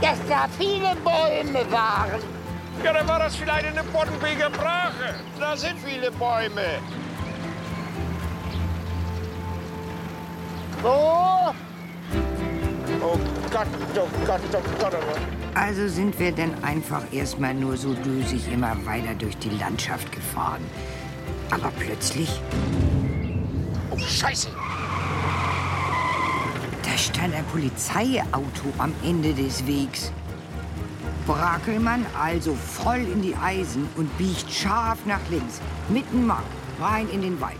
dass 0.00 0.18
da 0.28 0.46
viele 0.58 0.94
Bäume 1.02 1.70
waren. 1.72 2.20
Ja, 2.84 2.92
dann 2.92 3.08
war 3.08 3.18
das 3.20 3.36
vielleicht 3.36 3.66
eine 3.66 3.82
Boddenbeker 3.84 4.50
Brache. 4.50 5.14
Da 5.40 5.56
sind 5.56 5.76
viele 5.84 6.10
Bäume. 6.12 6.78
Wo? 10.82 11.52
Oh 13.02 13.18
Gott, 13.50 13.66
oh 13.96 14.08
Gott, 14.26 14.40
oh 14.52 14.58
Gott, 14.80 14.94
oh 14.94 14.96
Gott. 15.00 15.18
Also 15.54 15.88
sind 15.88 16.18
wir 16.18 16.32
denn 16.32 16.52
einfach 16.62 17.02
erstmal 17.12 17.54
nur 17.54 17.76
so 17.76 17.94
dösig 17.94 18.52
immer 18.52 18.76
weiter 18.84 19.14
durch 19.18 19.36
die 19.38 19.50
Landschaft 19.50 20.10
gefahren. 20.12 20.62
Aber 21.50 21.70
plötzlich, 21.78 22.28
Oh, 23.94 23.98
Scheiße. 23.98 24.48
da 26.82 26.98
stand 26.98 27.32
ein 27.32 27.44
Polizeiauto 27.44 28.72
am 28.78 28.92
Ende 29.04 29.32
des 29.32 29.64
Wegs. 29.68 30.10
Brakelmann 31.26 32.04
also 32.20 32.54
voll 32.54 32.98
in 33.00 33.22
die 33.22 33.36
Eisen 33.36 33.88
und 33.96 34.18
biegt 34.18 34.50
scharf 34.50 34.98
nach 35.06 35.20
links, 35.30 35.60
mitten 35.88 36.26
Mang, 36.26 36.42
rein 36.80 37.08
in 37.10 37.22
den 37.22 37.40
Wald. 37.40 37.54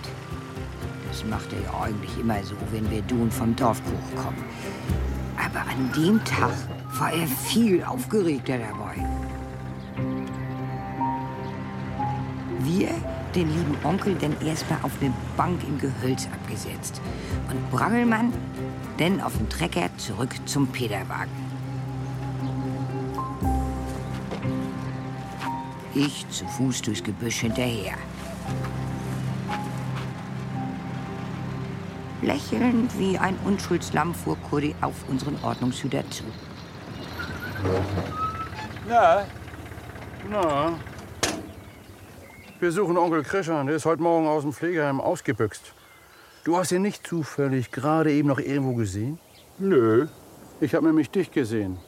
Das 1.08 1.24
macht 1.24 1.52
er 1.52 1.60
ja 1.62 1.82
eigentlich 1.82 2.18
immer 2.18 2.42
so, 2.42 2.56
wenn 2.72 2.90
wir 2.90 3.02
Dun 3.02 3.30
vom 3.30 3.54
Dorfkuch 3.54 4.16
kommen. 4.16 4.44
Aber 5.36 5.60
an 5.60 5.92
dem 5.96 6.22
Tag 6.24 6.52
war 6.98 7.12
er 7.12 7.28
viel 7.28 7.84
aufgeregter 7.84 8.58
dabei. 8.58 8.96
Den 13.34 13.48
lieben 13.48 13.76
Onkel, 13.84 14.14
denn 14.14 14.36
erstmal 14.44 14.78
auf 14.82 14.92
eine 15.00 15.12
Bank 15.36 15.62
im 15.64 15.78
Gehölz 15.78 16.26
abgesetzt. 16.32 17.00
Und 17.50 17.70
Brangelmann 17.70 18.32
denn 18.98 19.20
auf 19.20 19.36
dem 19.36 19.48
Trecker 19.48 19.90
zurück 19.96 20.30
zum 20.46 20.68
Peterwagen. 20.68 21.32
Ich 25.94 26.28
zu 26.30 26.46
Fuß 26.46 26.82
durchs 26.82 27.02
Gebüsch 27.02 27.40
hinterher. 27.40 27.94
Lächelnd 32.22 32.98
wie 32.98 33.18
ein 33.18 33.36
Unschuldslamm 33.44 34.14
fuhr 34.14 34.36
Kuri 34.48 34.74
auf 34.80 34.94
unseren 35.08 35.36
Ordnungshüter 35.42 36.02
zu. 36.10 36.24
Na, 38.88 39.24
Na, 40.30 40.72
wir 42.61 42.73
suchen 42.73 42.96
Onkel 42.96 43.23
Krischan. 43.23 43.66
Der 43.66 43.76
ist 43.76 43.85
heute 43.85 44.02
Morgen 44.02 44.26
aus 44.26 44.42
dem 44.42 44.52
Pflegeheim 44.52 45.00
ausgebüxt. 45.00 45.72
Du 46.44 46.57
hast 46.57 46.72
ihn 46.72 46.83
nicht 46.83 47.07
zufällig 47.07 47.70
gerade 47.70 48.12
eben 48.12 48.28
noch 48.28 48.38
irgendwo 48.38 48.74
gesehen? 48.74 49.18
nö. 49.59 50.09
Ich 50.61 50.74
habe 50.74 50.87
nämlich 50.87 51.11
dich 51.11 51.31
gesehen. 51.31 51.78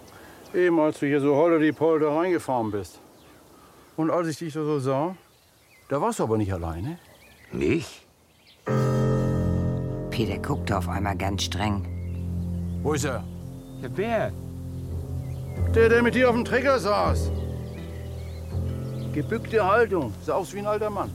Eben 0.55 0.79
als 0.81 0.99
du 0.99 1.07
hier 1.07 1.21
so 1.21 1.35
holle 1.35 1.59
die 1.61 1.73
Polder 1.73 2.11
reingefahren 2.11 2.71
bist. 2.71 3.01
Und 3.97 4.11
als 4.11 4.29
ich 4.29 4.39
dich 4.39 4.53
da 4.55 4.65
so 4.65 4.79
sah, 4.79 5.17
da 5.89 6.01
warst 6.01 6.19
du 6.19 6.25
aber 6.25 6.37
nicht 6.37 6.53
alleine. 6.53 6.99
Nicht? 7.53 8.07
Peter 10.11 10.39
guckte 10.39 10.77
auf 10.77 10.89
einmal 10.89 11.17
ganz 11.17 11.45
streng. 11.45 11.87
Wo 12.83 12.93
ist 12.93 13.05
er? 13.05 13.25
Ja, 13.83 13.89
wer? 13.95 14.33
Der, 15.75 15.89
der 15.89 16.03
mit 16.03 16.15
dir 16.15 16.29
auf 16.29 16.35
dem 16.35 16.45
Trecker 16.45 16.79
saß. 16.79 17.31
Gebückte 19.17 19.67
Haltung, 19.67 20.13
sah 20.21 20.35
aus 20.35 20.53
wie 20.53 20.59
ein 20.59 20.67
alter 20.67 20.91
Mann. 20.91 21.11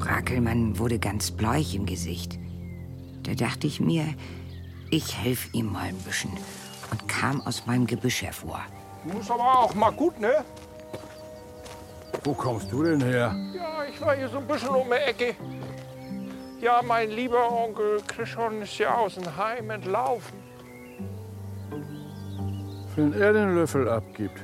Brakelmann 0.00 0.76
wurde 0.76 0.98
ganz 0.98 1.30
bleich 1.30 1.72
im 1.76 1.86
Gesicht. 1.86 2.36
Da 3.22 3.34
dachte 3.34 3.68
ich 3.68 3.78
mir, 3.78 4.06
ich 4.90 5.16
helf 5.16 5.54
ihm 5.54 5.70
mal 5.70 5.84
ein 5.84 5.98
bisschen 5.98 6.32
und 6.90 7.06
kam 7.06 7.40
aus 7.42 7.64
meinem 7.64 7.86
Gebüsch 7.86 8.22
hervor. 8.22 8.60
Muss 9.04 9.30
aber 9.30 9.60
auch 9.60 9.72
mal 9.72 9.92
gut, 9.92 10.18
ne? 10.18 10.44
Wo 12.24 12.34
kommst 12.34 12.72
du 12.72 12.82
denn 12.82 13.00
her? 13.00 13.32
Ja, 13.54 13.84
ich 13.88 14.00
war 14.00 14.16
hier 14.16 14.28
so 14.28 14.38
ein 14.38 14.48
bisschen 14.48 14.70
um 14.70 14.88
die 14.88 15.10
Ecke. 15.10 15.36
Ja, 16.60 16.82
mein 16.84 17.08
lieber 17.08 17.52
Onkel 17.52 18.00
Christian 18.04 18.62
ist 18.62 18.76
ja 18.78 18.96
aus 18.96 19.14
dem 19.14 19.36
Heim 19.36 19.70
entlaufen. 19.70 20.36
Wenn 22.96 23.12
er 23.12 23.32
den 23.32 23.54
Löffel 23.54 23.88
abgibt, 23.88 24.40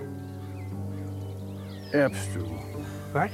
erbst 1.96 2.28
du. 2.34 2.44
Was? 3.12 3.30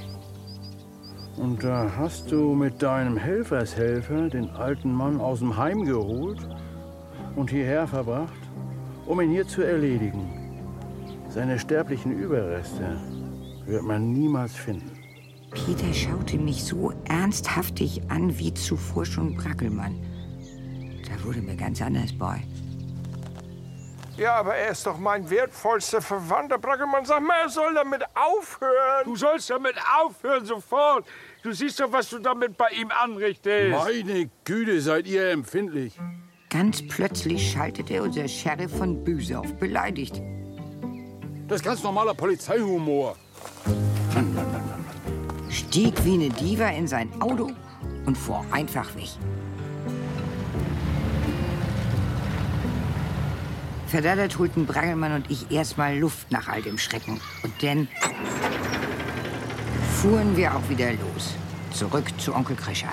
Und 1.36 1.64
da 1.64 1.90
hast 1.96 2.30
du 2.30 2.54
mit 2.54 2.82
deinem 2.82 3.16
Helfershelfer 3.16 4.28
den 4.28 4.50
alten 4.50 4.92
Mann 4.92 5.20
aus 5.20 5.40
dem 5.40 5.56
Heim 5.56 5.84
geholt 5.84 6.38
und 7.34 7.50
hierher 7.50 7.86
verbracht, 7.86 8.32
um 9.06 9.20
ihn 9.20 9.30
hier 9.30 9.46
zu 9.46 9.62
erledigen. 9.62 10.28
Seine 11.28 11.58
sterblichen 11.58 12.12
Überreste 12.12 13.00
wird 13.66 13.82
man 13.82 14.12
niemals 14.12 14.54
finden. 14.54 14.90
Peter 15.50 15.92
schaute 15.92 16.38
mich 16.38 16.62
so 16.62 16.92
ernsthaftig 17.08 18.02
an 18.08 18.38
wie 18.38 18.54
zuvor 18.54 19.04
schon 19.04 19.34
Brackelmann. 19.34 19.96
Da 21.08 21.24
wurde 21.24 21.42
mir 21.42 21.56
ganz 21.56 21.82
anders 21.82 22.12
bei. 22.12 22.42
Ja, 24.22 24.36
aber 24.36 24.54
er 24.54 24.70
ist 24.70 24.86
doch 24.86 24.98
mein 24.98 25.28
wertvollster 25.28 26.00
Verwandter. 26.00 26.56
Brackelmann, 26.56 27.04
sag 27.04 27.22
mal, 27.22 27.40
er 27.42 27.48
soll 27.48 27.74
damit 27.74 28.04
aufhören. 28.14 29.04
Du 29.04 29.16
sollst 29.16 29.50
damit 29.50 29.74
aufhören, 30.00 30.46
sofort. 30.46 31.04
Du 31.42 31.50
siehst 31.50 31.80
doch, 31.80 31.90
was 31.90 32.08
du 32.08 32.20
damit 32.20 32.56
bei 32.56 32.68
ihm 32.68 32.92
anrichtest. 32.92 33.70
Meine 33.72 34.30
Güte, 34.44 34.80
seid 34.80 35.08
ihr 35.08 35.30
empfindlich. 35.30 35.98
Ganz 36.50 36.86
plötzlich 36.86 37.50
schaltete 37.50 38.00
unser 38.00 38.28
Sheriff 38.28 38.78
von 38.78 39.02
Büse 39.02 39.40
auf 39.40 39.52
beleidigt. 39.54 40.22
Das 41.48 41.56
ist 41.56 41.64
ganz 41.64 41.82
normaler 41.82 42.14
Polizeihumor. 42.14 43.16
stieg 45.50 45.94
wie 46.04 46.14
eine 46.14 46.28
Diva 46.28 46.68
in 46.68 46.86
sein 46.86 47.10
Auto 47.20 47.50
und 48.06 48.16
fuhr 48.16 48.44
einfach 48.52 48.94
weg. 48.94 49.10
Verdattert 53.92 54.38
holten 54.38 54.64
Brangelmann 54.64 55.12
und 55.12 55.30
ich 55.30 55.50
erstmal 55.50 55.98
Luft 55.98 56.32
nach 56.32 56.48
all 56.48 56.62
dem 56.62 56.78
Schrecken. 56.78 57.20
Und 57.42 57.52
dann 57.62 57.88
fuhren 60.00 60.34
wir 60.34 60.56
auch 60.56 60.66
wieder 60.70 60.92
los. 60.92 61.34
Zurück 61.72 62.06
zu 62.18 62.34
Onkel 62.34 62.56
Krischan. 62.56 62.88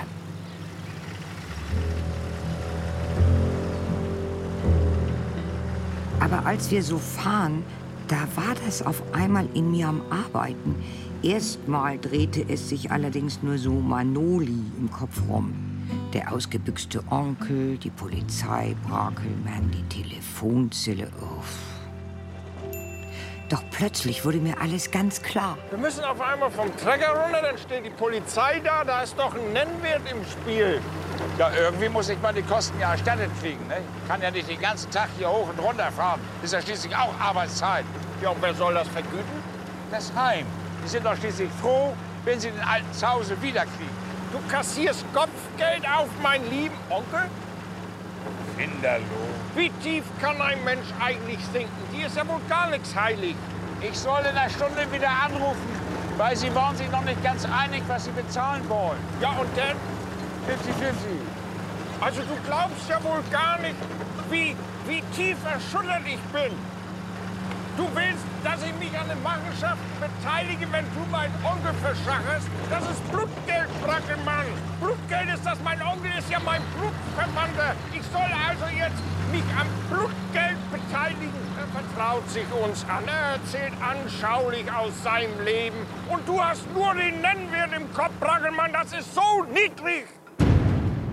Aber 6.20 6.44
als 6.44 6.70
wir 6.70 6.82
so 6.82 6.98
fahren, 6.98 7.64
da 8.06 8.28
war 8.36 8.54
das 8.66 8.82
auf 8.82 9.02
einmal 9.14 9.48
in 9.54 9.70
mir 9.70 9.88
am 9.88 10.02
Arbeiten. 10.10 10.74
Erstmal 11.22 11.98
drehte 11.98 12.44
es 12.46 12.68
sich 12.68 12.90
allerdings 12.90 13.42
nur 13.42 13.56
so 13.56 13.72
Manoli 13.72 14.64
im 14.78 14.90
Kopf 14.90 15.18
rum. 15.30 15.69
Der 16.12 16.32
ausgebüxte 16.32 17.02
Onkel, 17.10 17.78
die 17.78 17.90
Polizei, 17.90 18.74
Brakelmann, 18.88 19.70
die 19.70 20.02
Telefonzelle. 20.02 21.08
Uff. 21.20 21.70
Doch 23.50 23.64
plötzlich 23.72 24.24
wurde 24.24 24.38
mir 24.38 24.60
alles 24.60 24.92
ganz 24.92 25.20
klar. 25.20 25.58
Wir 25.70 25.78
müssen 25.78 26.04
auf 26.04 26.20
einmal 26.20 26.52
vom 26.52 26.68
Trecker 26.76 27.10
runter, 27.10 27.42
dann 27.42 27.58
steht 27.58 27.84
die 27.84 27.90
Polizei 27.90 28.60
da. 28.64 28.84
Da 28.84 29.02
ist 29.02 29.18
doch 29.18 29.34
ein 29.34 29.52
Nennwert 29.52 30.02
im 30.08 30.24
Spiel. 30.24 30.80
Ja, 31.36 31.50
irgendwie 31.60 31.88
muss 31.88 32.08
ich 32.08 32.20
mal 32.22 32.32
die 32.32 32.42
Kosten 32.42 32.78
ja 32.78 32.92
erstattet 32.92 33.30
kriegen. 33.40 33.66
Ne? 33.66 33.78
Kann 34.06 34.22
ja 34.22 34.30
nicht 34.30 34.48
den 34.48 34.60
ganzen 34.60 34.88
Tag 34.92 35.08
hier 35.18 35.28
hoch 35.28 35.48
und 35.48 35.58
runter 35.58 35.90
fahren. 35.90 36.20
Ist 36.44 36.52
ja 36.52 36.62
schließlich 36.62 36.94
auch 36.94 37.12
Arbeitszeit. 37.18 37.84
Ja, 38.22 38.30
und 38.30 38.40
wer 38.40 38.54
soll 38.54 38.74
das 38.74 38.86
vergüten? 38.86 39.42
Das 39.90 40.12
Heim. 40.14 40.46
Die 40.84 40.88
sind 40.88 41.04
doch 41.04 41.16
schließlich 41.16 41.50
froh, 41.60 41.92
wenn 42.24 42.38
sie 42.38 42.50
den 42.50 42.60
alten 42.60 42.92
zu 42.92 43.08
Hause 43.08 43.36
wiederkriegen. 43.42 44.09
Du 44.32 44.38
kassierst 44.48 45.04
Kopfgeld 45.12 45.84
auf 45.88 46.08
meinen 46.22 46.48
lieben 46.50 46.76
Onkel? 46.88 47.28
Kinderlo. 48.56 49.04
Wie 49.56 49.70
tief 49.82 50.04
kann 50.20 50.40
ein 50.40 50.62
Mensch 50.62 50.86
eigentlich 51.00 51.40
sinken? 51.52 51.70
Hier 51.92 52.06
ist 52.06 52.16
ja 52.16 52.26
wohl 52.28 52.40
gar 52.48 52.70
nichts 52.70 52.94
heilig. 52.94 53.34
Ich 53.80 53.98
soll 53.98 54.20
in 54.20 54.36
einer 54.36 54.48
Stunde 54.48 54.86
wieder 54.92 55.08
anrufen, 55.08 55.68
weil 56.16 56.36
Sie 56.36 56.54
waren 56.54 56.76
sich 56.76 56.88
noch 56.90 57.02
nicht 57.02 57.22
ganz 57.24 57.44
einig, 57.44 57.82
was 57.88 58.04
Sie 58.04 58.12
bezahlen 58.12 58.68
wollen. 58.68 58.98
Ja, 59.20 59.30
und 59.30 59.48
dann? 59.56 59.76
50-50. 60.46 60.92
Also 62.00 62.20
du 62.22 62.36
glaubst 62.46 62.88
ja 62.88 63.02
wohl 63.02 63.22
gar 63.32 63.58
nicht, 63.58 63.74
wie, 64.30 64.54
wie 64.86 65.02
tief 65.16 65.38
erschüttert 65.44 66.02
ich 66.06 66.20
bin. 66.32 66.52
Du 67.80 67.88
willst, 67.94 68.26
dass 68.44 68.62
ich 68.62 68.74
mich 68.76 68.92
an 68.92 69.08
den 69.08 69.22
Machenschaften 69.22 69.88
beteilige, 69.96 70.70
wenn 70.70 70.84
du 70.92 71.00
meinen 71.10 71.32
Onkel 71.42 71.72
verschacherst? 71.80 72.46
Das 72.68 72.84
ist 72.84 73.00
Blutgeld, 73.10 73.68
Brackelmann. 73.80 74.44
Blutgeld 74.78 75.32
ist 75.32 75.46
das, 75.46 75.56
mein 75.64 75.80
Onkel 75.80 76.10
ist 76.18 76.28
ja 76.28 76.40
mein 76.44 76.60
Blutverwandter. 76.76 77.72
Ich 77.94 78.02
soll 78.12 78.28
also 78.36 78.66
jetzt 78.76 79.00
mich 79.32 79.48
am 79.56 79.66
Blutgeld 79.88 80.60
beteiligen. 80.70 81.40
Er 81.56 81.68
vertraut 81.72 82.28
sich 82.28 82.44
uns 82.52 82.84
an. 82.84 83.04
Er 83.08 83.40
erzählt 83.40 83.72
anschaulich 83.80 84.70
aus 84.70 84.92
seinem 85.02 85.40
Leben. 85.42 85.78
Und 86.10 86.28
du 86.28 86.38
hast 86.38 86.70
nur 86.74 86.92
den 86.92 87.22
Nennwert 87.22 87.72
im 87.74 87.90
Kopf, 87.94 88.12
Brackelmann. 88.20 88.74
Das 88.74 88.92
ist 88.92 89.14
so 89.14 89.46
niedrig. 89.54 90.04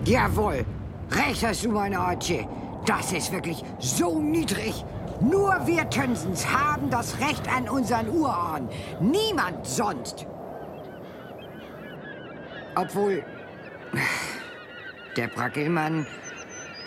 Jawohl, 0.03 0.65
recht 1.11 1.45
hast 1.45 1.63
du, 1.63 1.71
meine 1.71 1.97
Archie. 1.97 2.45
Das 2.85 3.13
ist 3.13 3.31
wirklich 3.31 3.63
so 3.79 4.19
niedrig. 4.19 4.83
Nur 5.19 5.55
wir 5.65 5.89
Tönsens 5.89 6.47
haben 6.47 6.89
das 6.89 7.19
Recht 7.19 7.47
an 7.47 7.67
unseren 7.67 8.09
Urahn. 8.09 8.69
Niemand 8.99 9.65
sonst. 9.65 10.27
Obwohl, 12.75 13.23
der 15.15 15.27
Brackelmann 15.29 16.05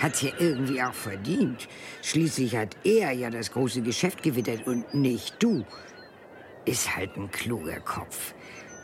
hat's 0.01 0.23
ja 0.23 0.31
irgendwie 0.39 0.81
auch 0.81 0.95
verdient. 0.95 1.67
Schließlich 2.03 2.57
hat 2.57 2.77
er 2.85 3.11
ja 3.13 3.31
das 3.31 3.51
große 3.51 3.83
Geschäft 3.83 4.23
gewittert 4.23 4.67
und 4.67 4.95
nicht 4.95 5.43
du. 5.43 5.65
Ist 6.65 6.97
halt 6.97 7.17
ein 7.17 7.31
kluger 7.31 7.81
Kopf. 7.81 8.35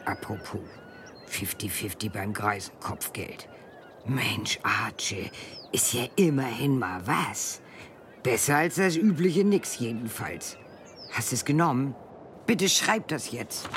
Apropos, 0.04 0.60
50-50 1.30 2.10
beim 2.10 2.32
Greisenkopfgeld. 2.32 3.48
Mensch, 4.06 4.58
Archie, 4.62 5.30
ist 5.72 5.92
ja 5.94 6.06
immerhin 6.16 6.78
mal 6.78 7.00
was. 7.06 7.60
Besser 8.26 8.56
als 8.56 8.74
das 8.74 8.96
übliche 8.96 9.44
Nix 9.44 9.78
jedenfalls. 9.78 10.56
Hast 11.12 11.32
es 11.32 11.44
genommen? 11.44 11.94
Bitte 12.44 12.68
schreib 12.68 13.06
das 13.06 13.30
jetzt. 13.30 13.68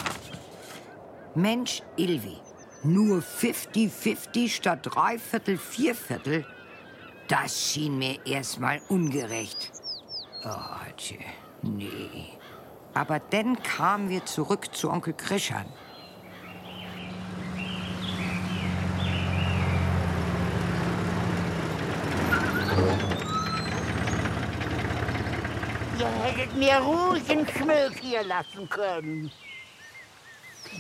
Mensch, 1.36 1.84
Ilvi, 1.98 2.36
nur 2.82 3.20
50-50 3.20 4.50
statt 4.50 4.80
Dreiviertel, 4.82 5.60
Vierviertel? 5.60 6.48
Das 7.28 7.62
schien 7.62 8.00
mir 8.00 8.26
erstmal 8.26 8.82
ungerecht. 8.90 9.72
Oh, 10.44 10.94
tje, 10.98 11.20
nee. 11.62 12.26
Aber 12.96 13.20
dann 13.20 13.62
kamen 13.62 14.10
wir 14.10 14.26
zurück 14.26 14.74
zu 14.74 14.90
Onkel 14.90 15.14
Krischan. 15.14 15.68
Ihr 26.00 26.08
hättet 26.24 26.49
mir 26.60 26.78
ruhig 26.78 27.30
einen 27.30 27.48
Schmilk 27.48 28.00
hier 28.02 28.24
lassen 28.24 28.70
können. 28.70 29.32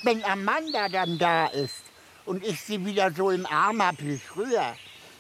Wenn 0.04 0.24
Amanda 0.26 0.90
dann 0.90 1.18
da 1.18 1.48
ist 1.48 1.84
und 2.26 2.46
ich 2.46 2.62
sie 2.62 2.86
wieder 2.86 3.12
so 3.12 3.32
im 3.32 3.46
Arm 3.46 3.82
habe 3.82 3.98
wie 4.02 4.18
früher, 4.18 4.76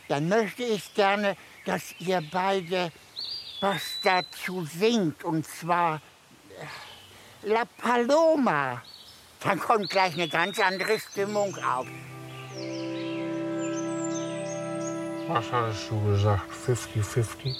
dann 0.09 0.27
möchte 0.27 0.63
ich 0.63 0.93
gerne, 0.93 1.37
dass 1.65 1.95
ihr 1.99 2.21
beide 2.31 2.91
was 3.61 3.81
dazu 4.03 4.65
singt. 4.65 5.23
Und 5.23 5.45
zwar 5.47 6.01
äh, 7.45 7.47
La 7.47 7.63
Paloma. 7.65 8.81
Dann 9.41 9.59
kommt 9.59 9.89
gleich 9.89 10.13
eine 10.13 10.27
ganz 10.27 10.59
andere 10.59 10.99
Stimmung 10.99 11.55
auf. 11.63 11.87
Was 15.27 15.51
hattest 15.51 15.89
du 15.89 16.05
gesagt? 16.05 16.51
50-50? 16.67 17.55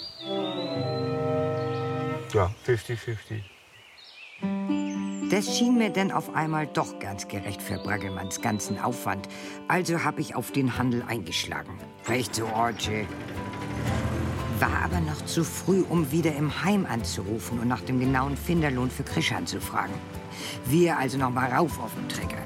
Ja, 2.32 2.50
50-50. 2.66 3.42
Das 5.30 5.56
schien 5.56 5.78
mir 5.78 5.90
denn 5.90 6.12
auf 6.12 6.34
einmal 6.34 6.66
doch 6.66 6.98
ganz 6.98 7.28
gerecht 7.28 7.60
für 7.60 7.78
Braggelmanns 7.78 8.40
ganzen 8.40 8.78
Aufwand. 8.78 9.28
Also 9.68 10.04
habe 10.04 10.20
ich 10.20 10.34
auf 10.34 10.52
den 10.52 10.78
Handel 10.78 11.02
eingeschlagen. 11.08 11.78
Recht 12.08 12.34
so, 12.34 12.46
Archie. 12.46 13.06
War 14.60 14.84
aber 14.84 15.00
noch 15.00 15.24
zu 15.24 15.44
früh, 15.44 15.82
um 15.88 16.12
wieder 16.12 16.34
im 16.34 16.64
Heim 16.64 16.86
anzurufen 16.86 17.58
und 17.58 17.68
nach 17.68 17.80
dem 17.80 17.98
genauen 17.98 18.36
Finderlohn 18.36 18.90
für 18.90 19.04
Krischan 19.04 19.46
zu 19.46 19.60
fragen. 19.60 19.94
Wir 20.66 20.98
also 20.98 21.18
noch 21.18 21.30
mal 21.30 21.50
rauf 21.50 21.80
auf 21.80 21.94
den 21.94 22.08
Trecker. 22.08 22.42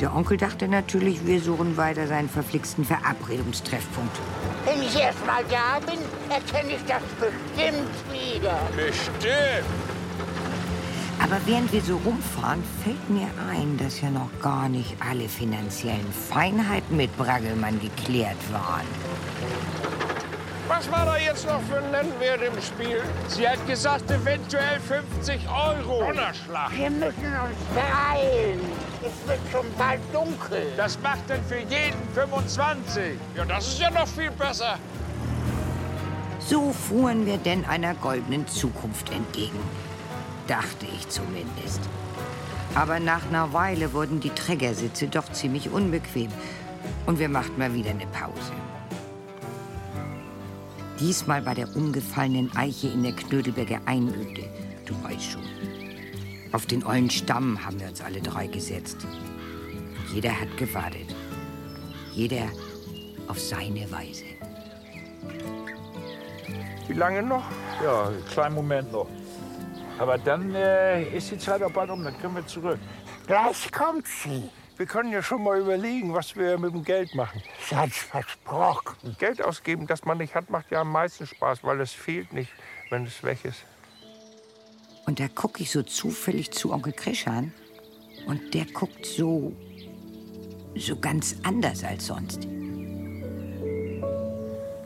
Der 0.00 0.14
Onkel 0.14 0.36
dachte 0.36 0.68
natürlich, 0.68 1.26
wir 1.26 1.40
suchen 1.40 1.76
weiter 1.76 2.06
seinen 2.06 2.28
verflixten 2.28 2.84
Verabredungstreffpunkt. 2.84 4.16
Wenn 4.64 4.77
ich 4.88 5.00
erst 5.00 5.24
mal 5.26 5.44
da 5.50 5.78
bin, 5.80 5.98
erkenne 6.30 6.72
ich 6.72 6.84
das 6.86 7.02
bestimmt 7.20 7.88
wieder. 8.12 8.58
Bestimmt. 8.74 9.66
Aber 11.20 11.36
während 11.46 11.72
wir 11.72 11.82
so 11.82 11.96
rumfahren, 12.04 12.62
fällt 12.82 13.10
mir 13.10 13.28
ein, 13.50 13.76
dass 13.76 14.00
ja 14.00 14.10
noch 14.10 14.30
gar 14.40 14.68
nicht 14.68 14.96
alle 15.00 15.28
finanziellen 15.28 16.12
Feinheiten 16.12 16.96
mit 16.96 17.14
Braggelmann 17.16 17.80
geklärt 17.80 18.36
waren. 18.52 18.86
Was 20.68 20.90
war 20.92 21.06
da 21.06 21.16
jetzt 21.16 21.46
noch 21.46 21.60
für 21.62 21.78
ein 21.78 21.90
Nennwert 21.90 22.42
im 22.42 22.62
Spiel? 22.62 23.02
Sie 23.28 23.48
hat 23.48 23.66
gesagt, 23.66 24.10
eventuell 24.10 24.78
50 24.80 25.40
Euro. 25.48 26.00
Donnerschlag. 26.00 26.70
Wir 26.76 26.90
müssen 26.90 27.08
uns 27.08 27.58
beeilen. 27.74 28.60
Es 29.00 29.28
wird 29.28 29.40
schon 29.52 29.66
bald 29.78 30.00
dunkel. 30.12 30.72
Das 30.76 30.98
macht 31.00 31.28
dann 31.28 31.42
für 31.44 31.58
jeden 31.58 32.02
25. 32.14 33.02
Ja, 33.36 33.44
das 33.44 33.68
ist 33.68 33.80
ja 33.80 33.90
noch 33.90 34.08
viel 34.08 34.30
besser. 34.32 34.78
So 36.40 36.72
fuhren 36.72 37.26
wir 37.26 37.36
denn 37.36 37.64
einer 37.64 37.94
goldenen 37.94 38.46
Zukunft 38.48 39.12
entgegen. 39.12 39.58
Dachte 40.46 40.86
ich 40.86 41.08
zumindest. 41.08 41.80
Aber 42.74 43.00
nach 43.00 43.26
einer 43.28 43.52
Weile 43.52 43.92
wurden 43.92 44.20
die 44.20 44.30
Trägersitze 44.30 45.08
doch 45.08 45.30
ziemlich 45.32 45.70
unbequem. 45.70 46.30
Und 47.06 47.18
wir 47.18 47.28
machten 47.28 47.58
mal 47.58 47.74
wieder 47.74 47.90
eine 47.90 48.06
Pause. 48.06 48.52
Diesmal 50.98 51.42
bei 51.42 51.54
der 51.54 51.74
umgefallenen 51.76 52.50
Eiche 52.56 52.88
in 52.88 53.04
der 53.04 53.12
Knödelberger 53.12 53.80
Einöde. 53.86 54.44
Du 54.84 54.94
weißt 55.04 55.22
schon. 55.22 55.77
Auf 56.52 56.64
den 56.66 56.84
ollen 56.84 57.10
Stamm 57.10 57.62
haben 57.64 57.78
wir 57.78 57.88
uns 57.88 58.00
alle 58.00 58.20
drei 58.20 58.46
gesetzt. 58.46 59.06
Jeder 60.12 60.32
hat 60.40 60.56
gewartet. 60.56 61.14
Jeder 62.12 62.48
auf 63.28 63.38
seine 63.38 63.90
Weise. 63.90 64.24
Wie 66.86 66.94
lange 66.94 67.22
noch? 67.22 67.44
Ja, 67.82 68.06
einen 68.06 68.24
kleinen 68.26 68.54
Moment 68.54 68.90
noch. 68.90 69.08
Aber 69.98 70.16
dann 70.16 70.54
äh, 70.54 71.04
ist 71.14 71.30
die 71.30 71.38
Zeit 71.38 71.62
auch 71.62 71.70
bald 71.70 71.90
um, 71.90 72.02
dann 72.02 72.18
können 72.18 72.36
wir 72.36 72.46
zurück. 72.46 72.78
Gleich 73.26 73.70
kommt 73.70 74.06
sie. 74.06 74.48
Wir 74.78 74.86
können 74.86 75.12
ja 75.12 75.22
schon 75.22 75.42
mal 75.42 75.58
überlegen, 75.58 76.14
was 76.14 76.34
wir 76.34 76.56
mit 76.56 76.72
dem 76.72 76.84
Geld 76.84 77.14
machen. 77.14 77.42
Ich 77.60 77.74
hat's 77.74 77.98
versprochen. 77.98 79.16
Geld 79.18 79.42
ausgeben, 79.42 79.86
das 79.86 80.04
man 80.04 80.18
nicht 80.18 80.34
hat, 80.34 80.48
macht 80.48 80.70
ja 80.70 80.80
am 80.80 80.92
meisten 80.92 81.26
Spaß, 81.26 81.62
weil 81.62 81.80
es 81.80 81.92
fehlt 81.92 82.32
nicht, 82.32 82.52
wenn 82.88 83.04
es 83.04 83.22
weg 83.22 83.44
ist. 83.44 83.64
Und 85.08 85.20
da 85.20 85.28
gucke 85.28 85.62
ich 85.62 85.70
so 85.70 85.82
zufällig 85.82 86.50
zu 86.50 86.70
Onkel 86.70 86.92
Krischan. 86.92 87.50
Und 88.26 88.52
der 88.52 88.66
guckt 88.66 89.06
so. 89.06 89.54
so 90.76 90.96
ganz 90.96 91.34
anders 91.44 91.82
als 91.82 92.08
sonst. 92.08 92.42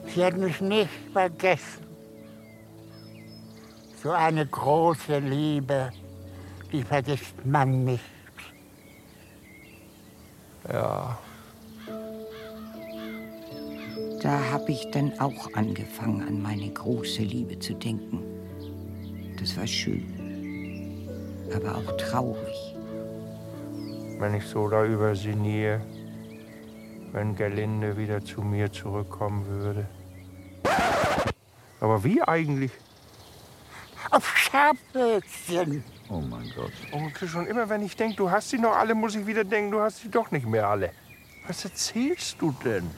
Sie 0.07 0.25
hat 0.25 0.37
mich 0.39 0.61
nicht 0.61 0.91
vergessen. 1.13 1.85
So 4.01 4.13
eine 4.13 4.47
große 4.47 5.19
Liebe, 5.19 5.91
die 6.71 6.85
vergisst 6.85 7.45
man 7.45 7.85
nicht. 7.85 8.05
Ja, 10.73 11.19
Da 14.23 14.53
habe 14.53 14.71
ich 14.71 14.89
dann 14.93 15.19
auch 15.19 15.53
angefangen, 15.55 16.23
an 16.23 16.41
meine 16.41 16.71
große 16.71 17.23
Liebe 17.23 17.59
zu 17.59 17.75
denken. 17.75 18.32
Das 19.43 19.57
war 19.57 19.67
schön, 19.67 21.09
aber 21.53 21.75
auch 21.75 21.97
traurig. 21.97 22.77
wenn 24.21 24.35
ich 24.35 24.45
so 24.45 24.69
darüber 24.69 25.17
sinniere, 25.17 25.81
wenn 27.11 27.35
Gerlinde 27.35 27.97
wieder 27.97 28.25
zu 28.25 28.41
mir 28.41 28.71
zurückkommen 28.71 29.45
würde. 29.49 29.89
Aber 31.81 32.05
wie 32.05 32.23
eigentlich? 32.23 32.71
Auf 34.13 34.37
Schafhölzchen. 34.39 35.83
Oh 36.09 36.21
mein 36.21 36.49
Gott. 36.55 36.71
Onkel, 36.93 37.27
schon 37.27 37.49
immer, 37.49 37.69
wenn 37.69 37.83
ich 37.83 37.97
denke, 37.97 38.15
du 38.15 38.31
hast 38.31 38.51
sie 38.51 38.59
noch 38.59 38.77
alle, 38.77 38.95
muss 38.95 39.17
ich 39.17 39.27
wieder 39.27 39.43
denken, 39.43 39.73
du 39.73 39.81
hast 39.81 40.03
sie 40.03 40.09
doch 40.09 40.31
nicht 40.31 40.47
mehr 40.47 40.69
alle. 40.69 40.93
Was 41.49 41.65
erzählst 41.65 42.37
du 42.41 42.55
denn? 42.65 42.89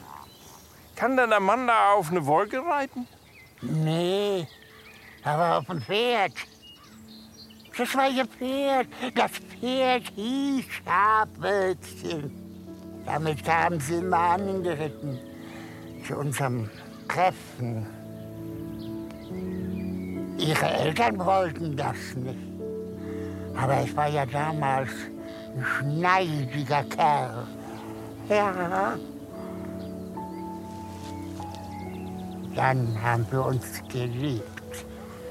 Kann 0.95 1.17
denn 1.17 1.33
Amanda 1.33 1.93
auf 1.93 2.11
eine 2.11 2.23
Wolke 2.27 2.63
reiten? 2.63 3.07
Nee, 3.63 4.47
aber 5.25 5.57
auf 5.57 5.65
dem 5.65 5.81
Pferd. 5.81 6.33
Das 7.77 7.93
war 7.95 8.09
ihr 8.09 8.25
Pferd. 8.25 8.87
Das 9.15 9.31
Pferd 9.31 10.03
hieß 10.15 10.65
Schafwölzchen. 10.85 12.31
Damit 13.05 13.43
kamen 13.43 13.79
sie 13.79 13.95
immer 13.95 14.17
angeritten 14.17 15.19
zu 16.07 16.15
unserem 16.15 16.69
Treffen. 17.07 17.85
Ihre 20.37 20.65
Eltern 20.65 21.17
wollten 21.19 21.75
das 21.75 22.15
nicht. 22.15 22.39
Aber 23.55 23.83
ich 23.83 23.95
war 23.95 24.07
ja 24.07 24.25
damals 24.25 24.89
ein 25.55 25.65
schneidiger 25.65 26.83
Kerl. 26.83 27.47
Ja. 28.29 28.97
Dann 32.55 33.01
haben 33.01 33.25
wir 33.31 33.45
uns 33.45 33.81
geliebt. 33.89 34.54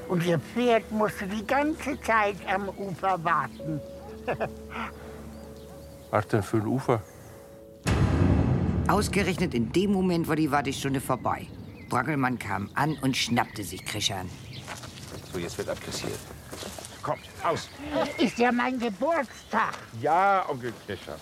Und 0.07 0.25
ihr 0.25 0.39
Pferd 0.39 0.91
musste 0.91 1.25
die 1.27 1.45
ganze 1.45 1.99
Zeit 2.01 2.35
am 2.47 2.69
Ufer 2.69 3.23
warten. 3.23 3.81
Was 6.11 6.27
denn 6.27 6.43
für 6.43 6.57
ein 6.57 6.67
Ufer? 6.67 7.01
Ausgerechnet 8.87 9.53
in 9.53 9.71
dem 9.71 9.91
Moment 9.91 10.27
war 10.27 10.35
die 10.35 10.51
Wartestunde 10.51 11.01
vorbei. 11.01 11.47
Brackelmann 11.89 12.37
kam 12.37 12.69
an 12.75 12.97
und 13.01 13.17
schnappte 13.17 13.63
sich 13.63 13.83
Krischan. 13.83 14.29
So, 15.33 15.39
jetzt 15.39 15.57
wird 15.57 15.69
abkassiert. 15.69 16.19
Kommt, 17.01 17.21
aus. 17.43 17.69
Ist 18.17 18.37
ja 18.37 18.51
mein 18.51 18.79
Geburtstag. 18.79 19.73
Ja, 20.01 20.45
Onkel 20.49 20.73
Krischer. 20.85 21.17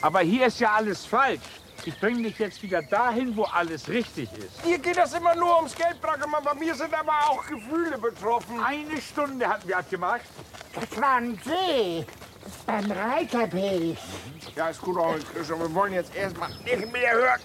Aber 0.00 0.20
hier 0.20 0.46
ist 0.46 0.60
ja 0.60 0.72
alles 0.72 1.04
falsch. 1.04 1.40
Ich 1.84 1.98
bringe 1.98 2.22
dich 2.22 2.38
jetzt 2.38 2.62
wieder 2.62 2.80
dahin, 2.80 3.36
wo 3.36 3.42
alles 3.44 3.88
richtig 3.88 4.30
ist. 4.34 4.64
Dir 4.64 4.78
geht 4.78 4.96
das 4.96 5.14
immer 5.14 5.34
nur 5.34 5.56
ums 5.56 5.74
Geld, 5.74 6.00
Brackelmann. 6.00 6.44
Bei 6.44 6.54
mir 6.54 6.74
sind 6.74 6.94
aber 6.94 7.12
auch 7.28 7.44
Gefühle 7.44 7.98
betroffen. 7.98 8.60
Eine 8.60 9.00
Stunde 9.00 9.48
hatten 9.48 9.66
wir 9.66 9.78
abgemacht. 9.78 10.20
Das 10.74 11.00
war 11.00 11.16
ein 11.16 11.38
See. 11.44 12.06
Beim 12.66 12.90
Reiterweg. 12.90 13.98
Ja, 14.54 14.68
ist 14.68 14.80
gut, 14.80 14.96
Onkel 14.96 15.22
Krischer. 15.24 15.58
Wir 15.58 15.74
wollen 15.74 15.94
jetzt 15.94 16.14
erstmal 16.14 16.50
nicht 16.64 16.92
mehr 16.92 17.12
hören. 17.12 17.40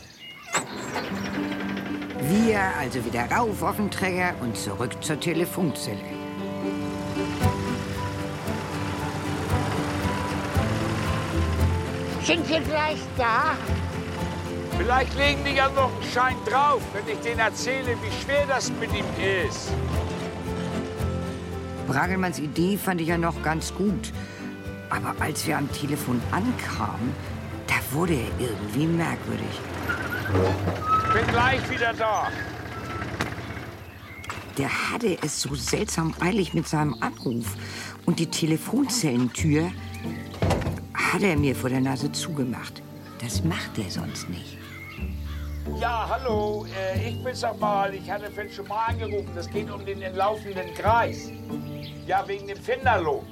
Wir 2.22 2.60
also 2.80 3.04
wieder 3.06 3.24
rauf 3.32 3.64
auf 3.64 3.76
den 3.78 3.90
Träger 3.90 4.36
und 4.42 4.56
zurück 4.56 4.92
zur 5.04 5.20
Telefonzelle. 5.20 5.98
Sind 12.24 12.48
wir 12.50 12.60
gleich 12.60 13.00
da? 13.18 13.56
Vielleicht 14.78 15.18
legen 15.18 15.44
die 15.44 15.56
ja 15.56 15.70
noch 15.70 15.92
einen 15.92 16.12
Schein 16.14 16.36
drauf, 16.46 16.82
wenn 16.94 17.08
ich 17.12 17.20
denen 17.22 17.40
erzähle, 17.40 17.98
wie 18.02 18.24
schwer 18.24 18.46
das 18.48 18.72
mit 18.80 18.92
ihm 18.94 19.06
ist. 19.48 19.72
Bragelmanns 21.88 22.40
Idee 22.40 22.78
fand 22.78 23.02
ich 23.02 23.08
ja 23.08 23.18
noch 23.18 23.42
ganz 23.42 23.74
gut. 23.74 24.12
Aber 24.90 25.16
als 25.20 25.48
wir 25.48 25.58
am 25.58 25.72
Telefon 25.72 26.22
ankamen, 26.32 27.14
da 27.66 27.76
wurde 27.92 28.14
er 28.14 28.40
irgendwie 28.40 28.86
merkwürdig. 28.86 29.48
Bin 31.14 31.28
gleich 31.28 31.70
wieder 31.70 31.94
da. 31.94 32.28
Der 34.58 34.70
hatte 34.70 35.18
es 35.22 35.42
so 35.42 35.56
seltsam 35.56 36.14
eilig 36.20 36.54
mit 36.54 36.68
seinem 36.68 36.96
Anruf. 37.02 37.46
Und 38.06 38.20
die 38.20 38.28
Telefonzellentür 38.28 39.72
hat 40.94 41.22
er 41.22 41.38
mir 41.38 41.56
vor 41.56 41.70
der 41.70 41.82
Nase 41.82 42.12
zugemacht. 42.12 42.82
Das 43.22 43.44
macht 43.44 43.78
er 43.78 43.90
sonst 43.90 44.30
nicht. 44.30 44.57
Ja, 45.76 46.08
hallo, 46.10 46.66
äh, 46.76 47.10
ich 47.10 47.24
bin's 47.24 47.42
noch 47.42 47.58
mal. 47.60 47.94
Ich 47.94 48.10
hatte 48.10 48.32
vorhin 48.32 48.52
schon 48.52 48.68
mal 48.68 48.86
angerufen. 48.86 49.30
Das 49.36 49.50
geht 49.50 49.70
um 49.70 49.86
den 49.86 50.02
entlaufenden 50.02 50.74
Kreis. 50.74 51.32
Ja, 52.08 52.28
wegen 52.28 52.48
dem 52.48 52.58
Finderlohn. 52.58 53.28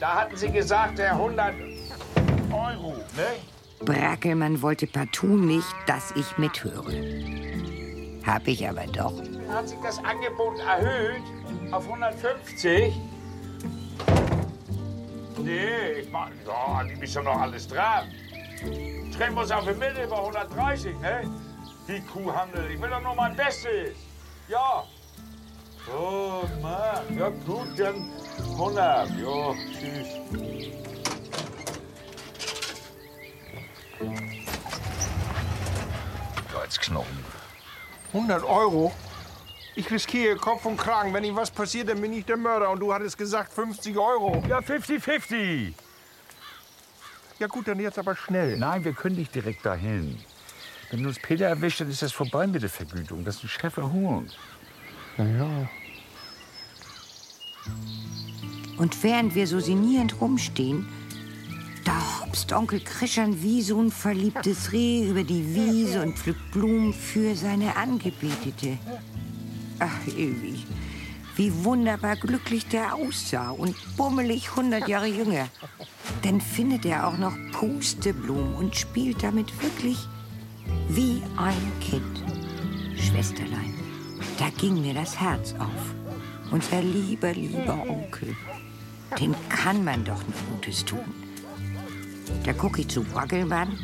Da 0.00 0.22
hatten 0.22 0.36
Sie 0.36 0.50
gesagt, 0.50 0.98
der 0.98 1.12
100 1.12 1.54
Euro, 2.50 2.94
ne? 3.16 3.84
Brackelmann 3.84 4.60
wollte 4.62 4.86
partout 4.86 5.36
nicht, 5.36 5.74
dass 5.86 6.10
ich 6.16 6.38
mithöre. 6.38 6.92
Hab 8.26 8.48
ich 8.48 8.66
aber 8.66 8.86
doch. 8.86 9.12
Hat 9.48 9.68
sich 9.68 9.78
das 9.82 9.98
Angebot 9.98 10.58
erhöht 10.58 11.22
auf 11.70 11.84
150? 11.84 12.94
Nee, 15.38 16.00
ich 16.00 16.10
mach, 16.10 16.30
ja, 16.46 16.82
die 16.82 17.04
ist 17.04 17.14
ja 17.14 17.22
noch 17.22 17.40
alles 17.40 17.68
dran. 17.68 18.08
Treffen 19.16 19.34
wir 19.34 19.42
uns 19.42 19.50
auf 19.50 19.64
der 19.64 19.74
Mitte 19.74 20.06
bei 20.08 20.16
130, 20.16 20.98
ne? 20.98 21.30
Die 21.88 22.00
Kuhhandel, 22.00 22.70
ich 22.70 22.80
will 22.80 22.90
doch 22.90 23.00
nur 23.00 23.14
mein 23.14 23.36
Bestes. 23.36 23.96
Ja. 24.48 24.84
Oh, 25.88 26.42
Mann, 26.60 27.16
ja 27.16 27.28
gut, 27.46 27.78
dann 27.78 28.10
100, 28.52 29.10
ja, 29.10 29.54
tschüss. 29.72 30.08
Kreuzknochen. 36.52 37.24
100 38.12 38.44
Euro? 38.44 38.92
Ich 39.76 39.90
riskiere 39.90 40.36
Kopf 40.36 40.64
und 40.64 40.76
Kragen. 40.76 41.12
Wenn 41.12 41.22
ihm 41.22 41.36
was 41.36 41.50
passiert, 41.50 41.88
dann 41.88 42.00
bin 42.00 42.12
ich 42.12 42.24
der 42.24 42.36
Mörder. 42.36 42.70
Und 42.70 42.80
du 42.80 42.92
hattest 42.92 43.18
gesagt 43.18 43.52
50 43.52 43.96
Euro. 43.98 44.42
Ja, 44.48 44.58
50-50. 44.58 45.74
Ja 47.38 47.46
gut, 47.48 47.68
dann 47.68 47.78
jetzt 47.80 47.98
aber 47.98 48.16
schnell. 48.16 48.56
Nein, 48.56 48.84
wir 48.84 48.92
können 48.92 49.16
nicht 49.16 49.34
direkt 49.34 49.66
dahin. 49.66 50.18
Wenn 50.90 51.04
uns 51.04 51.18
Peter 51.18 51.46
erwischt, 51.46 51.80
dann 51.80 51.90
ist 51.90 52.02
das 52.02 52.12
vorbei 52.12 52.46
mit 52.46 52.62
der 52.62 52.70
Vergütung. 52.70 53.24
Das 53.24 53.36
ist 53.36 53.44
ein 53.44 53.48
schärfer 53.48 53.92
Hund. 53.92 54.38
Na 55.18 55.24
ja. 55.26 55.68
Und 58.78 59.02
während 59.02 59.34
wir 59.34 59.46
so 59.46 59.58
sinnierend 59.60 60.20
rumstehen, 60.20 60.86
da 61.84 62.20
hopst 62.20 62.52
Onkel 62.52 62.80
Krischern 62.80 63.42
wie 63.42 63.62
so 63.62 63.80
ein 63.80 63.90
verliebtes 63.90 64.72
Reh 64.72 65.08
über 65.08 65.24
die 65.24 65.54
Wiese 65.54 66.02
und 66.02 66.18
pflückt 66.18 66.52
Blumen 66.52 66.92
für 66.92 67.34
seine 67.34 67.76
Angebetete. 67.76 68.78
Ach, 69.78 70.06
ewig. 70.06 70.66
Wie 71.36 71.52
wunderbar 71.64 72.16
glücklich 72.16 72.66
der 72.66 72.94
aussah 72.94 73.50
und 73.50 73.76
bummelig 73.96 74.48
100 74.50 74.88
Jahre 74.88 75.06
jünger. 75.06 75.48
Dann 76.22 76.40
findet 76.40 76.86
er 76.86 77.06
auch 77.06 77.18
noch 77.18 77.34
Pusteblumen 77.52 78.54
und 78.54 78.74
spielt 78.74 79.22
damit 79.22 79.62
wirklich 79.62 79.98
wie 80.88 81.22
ein 81.36 81.72
Kind. 81.80 82.24
Schwesterlein, 82.98 83.74
da 84.38 84.48
ging 84.58 84.80
mir 84.80 84.94
das 84.94 85.20
Herz 85.20 85.54
auf. 85.58 85.94
Unser 86.50 86.80
lieber, 86.80 87.32
lieber 87.32 87.78
Onkel. 87.86 88.34
Den 89.20 89.34
kann 89.50 89.84
man 89.84 90.04
doch 90.04 90.22
nur 90.22 90.56
Gutes 90.56 90.84
tun. 90.84 91.04
Da 92.44 92.52
guck 92.54 92.78
ich 92.78 92.88
zu 92.88 93.02
Brackelmann 93.04 93.78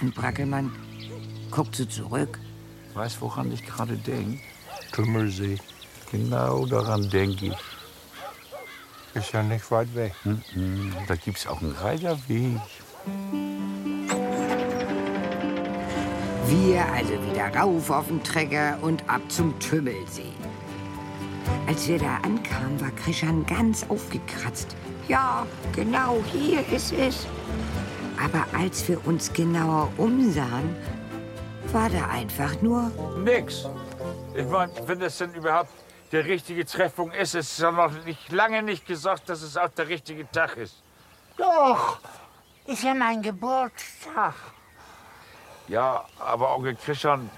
und 0.00 0.14
Brackelmann 0.14 0.72
guckt 1.50 1.76
so 1.76 1.84
zurück. 1.84 2.38
Weißt, 2.94 3.20
woran 3.20 3.52
ich 3.52 3.64
gerade 3.64 3.96
denke? 3.96 4.40
Kümmersee. 4.92 5.58
Genau 6.10 6.66
daran 6.66 7.08
denke 7.10 7.46
ich. 7.46 7.56
Ist 9.14 9.32
ja 9.32 9.42
nicht 9.42 9.70
weit 9.70 9.94
weg. 9.94 10.14
Mhm, 10.24 10.94
Da 11.08 11.16
gibt's 11.16 11.46
auch 11.46 11.60
einen 11.60 11.72
Reiterweg. 11.72 12.60
Wir 16.46 16.84
also 16.92 17.12
wieder 17.12 17.54
rauf 17.56 17.90
auf 17.90 18.06
den 18.08 18.22
Trecker 18.22 18.78
und 18.82 19.08
ab 19.08 19.20
zum 19.28 19.58
Tümmelsee. 19.58 20.32
Als 21.66 21.88
wir 21.88 21.98
da 21.98 22.16
ankamen, 22.16 22.80
war 22.80 22.90
Krischan 22.90 23.44
ganz 23.46 23.84
aufgekratzt. 23.88 24.76
Ja, 25.08 25.46
genau 25.74 26.22
hier 26.32 26.60
ist 26.68 26.92
es. 26.92 27.26
Aber 28.22 28.44
als 28.58 28.86
wir 28.88 29.04
uns 29.06 29.32
genauer 29.32 29.90
umsahen, 29.96 30.76
war 31.72 31.90
da 31.90 32.06
einfach 32.08 32.60
nur 32.62 32.90
Nix. 33.24 33.68
Ich 34.34 34.46
meine, 34.46 34.72
wenn 34.86 35.00
das 35.00 35.18
denn 35.18 35.32
überhaupt 35.34 35.70
der 36.12 36.24
richtige 36.24 36.64
Treffpunkt 36.64 37.16
ist, 37.16 37.34
ist 37.34 37.52
es 37.52 37.58
ja 37.58 37.70
noch 37.70 37.92
nicht, 38.04 38.30
lange 38.32 38.62
nicht 38.62 38.86
gesagt, 38.86 39.28
dass 39.28 39.42
es 39.42 39.56
auch 39.56 39.68
der 39.68 39.88
richtige 39.88 40.30
Tag 40.30 40.56
ist. 40.56 40.82
Doch, 41.36 41.98
ist 42.66 42.82
ja 42.82 42.94
mein 42.94 43.22
Geburtstag. 43.22 44.34
Ja, 45.68 46.04
aber 46.18 46.54
Onkel 46.54 46.76
Christian, 46.76 47.28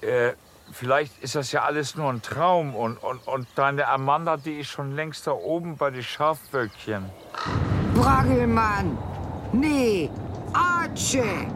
äh, 0.00 0.32
vielleicht 0.72 1.18
ist 1.22 1.34
das 1.34 1.52
ja 1.52 1.62
alles 1.62 1.94
nur 1.94 2.10
ein 2.10 2.20
Traum 2.20 2.74
und, 2.74 2.96
und, 2.98 3.26
und 3.26 3.46
deine 3.54 3.86
Amanda, 3.86 4.36
die 4.36 4.60
ist 4.60 4.68
schon 4.68 4.94
längst 4.96 5.26
da 5.26 5.32
oben 5.32 5.76
bei 5.76 5.90
den 5.90 6.02
Schafwölkchen. 6.02 7.08
Braggelmann. 7.94 8.98
Nee, 9.52 10.10
Arche. 10.52 11.46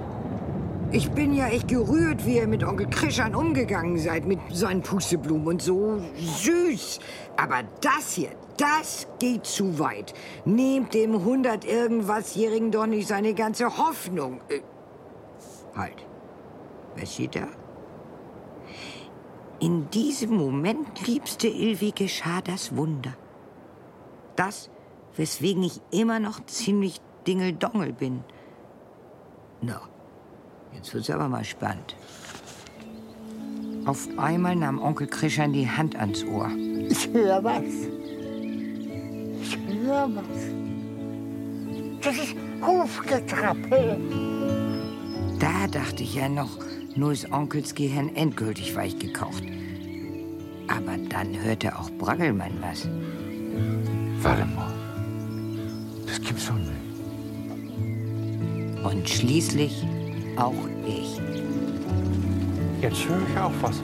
Ich 0.92 1.11
bin 1.11 1.33
ja 1.35 1.48
echt 1.48 1.68
gerührt, 1.68 2.26
wie 2.26 2.37
ihr 2.37 2.46
mit 2.46 2.62
Onkel 2.62 2.87
Krischan 2.88 3.35
umgegangen 3.35 3.98
seid, 3.98 4.26
mit 4.26 4.38
seinen 4.52 4.83
Pusteblumen 4.83 5.46
und 5.46 5.62
so 5.62 6.00
süß. 6.16 7.00
Aber 7.37 7.62
das 7.81 8.12
hier, 8.12 8.31
das 8.59 9.07
geht 9.18 9.46
zu 9.46 9.78
weit. 9.78 10.12
Nehmt 10.44 10.92
dem 10.92 11.14
100 11.14 11.64
irgendwasjährigen 11.64 12.70
doch 12.70 12.87
nicht 12.87 13.09
seine 13.09 13.33
ganze 13.33 13.78
Hoffnung. 13.78 14.40
Äh, 14.48 14.61
halt. 15.74 16.07
Was 16.96 17.14
steht 17.14 17.37
da? 17.37 17.48
in 19.62 19.88
diesem 19.90 20.35
Moment, 20.35 21.07
liebste 21.07 21.46
Ilvi, 21.46 21.92
geschah 21.92 22.40
das 22.40 22.76
Wunder. 22.76 23.16
Das, 24.35 24.70
weswegen 25.14 25.62
ich 25.62 25.81
immer 25.92 26.18
noch 26.18 26.44
ziemlich 26.46 27.00
dingeldongel 27.28 27.92
bin. 27.92 28.24
Na, 29.61 29.81
jetzt 30.74 30.92
wird's 30.94 31.11
aber 31.11 31.28
mal 31.28 31.44
spannend. 31.44 31.94
Auf 33.85 34.08
einmal 34.16 34.54
nahm 34.54 34.80
Onkel 34.80 35.06
Krischan 35.08 35.52
die 35.52 35.68
Hand 35.68 35.96
ans 35.96 36.24
Ohr. 36.24 36.50
Ich 36.88 37.08
höre 37.12 37.42
was. 37.42 37.64
Ich 39.42 39.58
höre 39.58 40.08
was. 40.14 40.24
Das 42.00 42.16
ist 42.16 42.35
Hufgetrappel. 42.64 43.98
Da 45.38 45.66
dachte 45.66 46.04
ich 46.04 46.14
ja 46.14 46.28
noch, 46.28 46.58
nur 46.94 47.12
ist 47.12 47.32
Onkels 47.32 47.74
Gehirn 47.74 48.14
endgültig 48.14 48.76
weichgekocht. 48.76 49.42
Aber 50.68 50.96
dann 51.08 51.42
hörte 51.42 51.76
auch 51.76 51.90
Braggelmann 51.92 52.52
was. 52.61 52.88
Warte 54.22 54.44
mal. 54.44 54.72
Das 56.06 56.20
gibt's 56.20 56.46
doch 56.46 56.54
nicht. 56.54 56.70
Und 58.85 59.08
schließlich 59.08 59.85
auch 60.37 60.55
ich. 60.87 61.21
Jetzt 62.81 63.09
höre 63.09 63.21
ich 63.29 63.38
auch 63.38 63.53
was. 63.61 63.83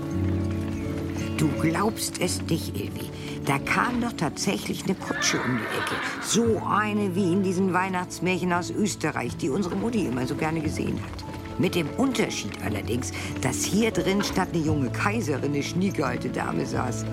Du 1.37 1.49
glaubst 1.61 2.21
es 2.21 2.43
nicht, 2.43 2.77
Ilvi. 2.77 3.11
Da 3.45 3.59
kam 3.59 4.01
doch 4.01 4.13
tatsächlich 4.13 4.85
eine 4.85 4.95
Kutsche 4.95 5.39
um 5.39 5.59
die 5.59 5.79
Ecke. 5.79 5.95
So 6.23 6.61
eine 6.69 7.15
wie 7.15 7.33
in 7.33 7.43
diesen 7.43 7.73
Weihnachtsmärchen 7.73 8.53
aus 8.53 8.71
Österreich, 8.71 9.37
die 9.37 9.49
unsere 9.49 9.77
Mutti 9.77 10.07
immer 10.07 10.27
so 10.27 10.35
gerne 10.35 10.61
gesehen 10.61 10.99
hat. 11.03 11.59
Mit 11.59 11.75
dem 11.75 11.89
Unterschied 11.97 12.53
allerdings, 12.65 13.13
dass 13.41 13.65
hier 13.65 13.91
drin 13.91 14.23
statt 14.23 14.49
eine 14.53 14.63
junge 14.63 14.91
Kaiserin 14.91 15.53
eine 15.53 15.63
schnieke 15.63 16.05
alte 16.05 16.29
Dame 16.29 16.67
saß. 16.67 17.05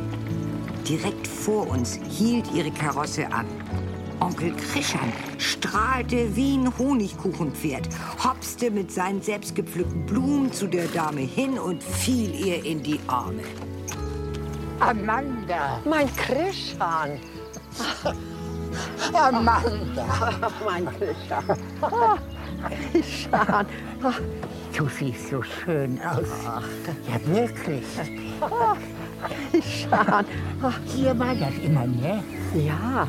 Direkt 0.87 1.27
vor 1.27 1.67
uns 1.69 1.99
hielt 2.09 2.51
ihre 2.53 2.71
Karosse 2.71 3.31
an. 3.31 3.45
Onkel 4.25 4.53
Krischan 4.53 5.13
strahlte 5.37 6.35
wie 6.35 6.57
ein 6.57 6.75
Honigkuchenpferd, 6.79 7.87
hopste 8.23 8.71
mit 8.71 8.91
seinen 8.91 9.21
selbstgepflückten 9.21 10.07
Blumen 10.07 10.51
zu 10.51 10.65
der 10.65 10.87
Dame 10.87 11.21
hin 11.21 11.59
und 11.59 11.83
fiel 11.83 12.33
ihr 12.33 12.65
in 12.65 12.81
die 12.81 12.99
Arme. 13.05 13.43
Amanda. 14.79 15.79
Mein 15.85 16.09
Krischan. 16.15 17.19
Amanda. 19.13 20.49
Mein 20.65 20.87
Krischan. 20.97 21.45
Krischan. 22.91 23.65
Du 24.75 24.89
siehst 24.89 25.29
so 25.29 25.41
schön 25.41 25.97
aus. 26.01 26.27
Ja, 27.07 27.33
wirklich. 27.33 27.85
Krischan. 29.51 30.25
Hier 30.87 31.17
war 31.17 31.33
das 31.33 31.53
immer, 31.63 31.87
ne? 31.87 32.21
Ja, 32.53 33.07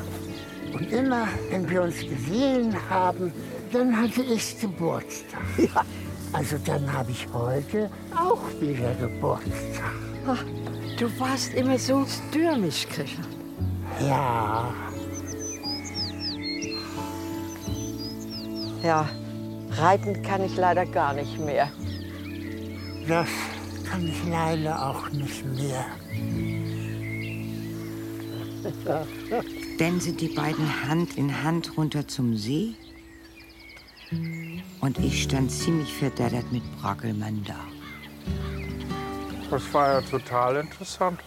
Und 0.77 0.93
immer, 0.93 1.27
wenn 1.51 1.69
wir 1.71 1.83
uns 1.83 2.01
gesehen 2.01 2.77
haben, 2.91 3.33
dann 3.73 3.97
hatte 3.97 4.23
ich 4.23 4.59
Geburtstag. 4.61 5.41
Also 6.33 6.57
dann 6.67 6.93
habe 6.93 7.13
ich 7.13 7.27
heute 7.33 7.89
auch 8.15 8.43
wieder 8.61 8.93
Geburtstag. 8.97 10.45
du 10.99 11.21
warst 11.21 11.55
immer 11.55 11.79
so 11.79 12.05
stürmisch, 12.05 12.87
Krischan. 12.89 13.25
Ja, 14.01 14.75
Ja, 18.83 19.09
reiten 19.71 20.23
kann 20.23 20.45
ich 20.45 20.57
leider 20.57 20.85
gar 20.87 21.15
nicht 21.15 21.39
mehr. 21.39 21.71
das 23.09 23.29
kann 23.89 24.07
ich 24.07 24.23
leider 24.29 24.91
auch 24.91 25.09
nicht 25.11 25.45
mehr. 25.45 25.87
Dann 29.79 30.01
sind 30.01 30.23
die 30.23 30.29
beiden 30.29 30.89
Hand 30.89 31.19
in 31.19 31.43
Hand 31.43 31.77
runter 31.77 32.09
zum 32.09 32.35
See. 32.37 32.75
Und 34.81 34.99
ich 34.99 35.25
stand 35.25 35.51
ziemlich 35.51 35.93
verdattert 35.93 36.51
mit 36.51 36.63
Brackelmann 36.81 37.45
da. 37.47 37.59
Das 39.51 39.63
war 39.75 39.95
ja 39.95 40.01
total 40.01 40.57
interessant. 40.57 41.21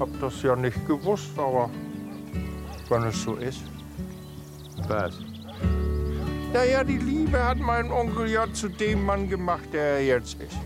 Hab 0.00 0.08
das 0.20 0.42
ja 0.42 0.56
nicht 0.56 0.84
gewusst, 0.86 1.30
aber 1.38 1.70
wenn 2.88 3.04
es 3.04 3.22
so 3.22 3.36
ist. 3.36 3.62
Was? 4.88 5.14
Ja, 6.52 6.64
ja, 6.64 6.82
die 6.82 6.98
Liebe 6.98 7.42
hat 7.42 7.58
meinen 7.58 7.92
Onkel 7.92 8.30
ja 8.30 8.52
zu 8.52 8.68
dem 8.68 9.04
Mann 9.04 9.28
gemacht, 9.28 9.68
der 9.72 9.82
er 9.82 10.04
jetzt 10.04 10.40
ist. 10.40 10.58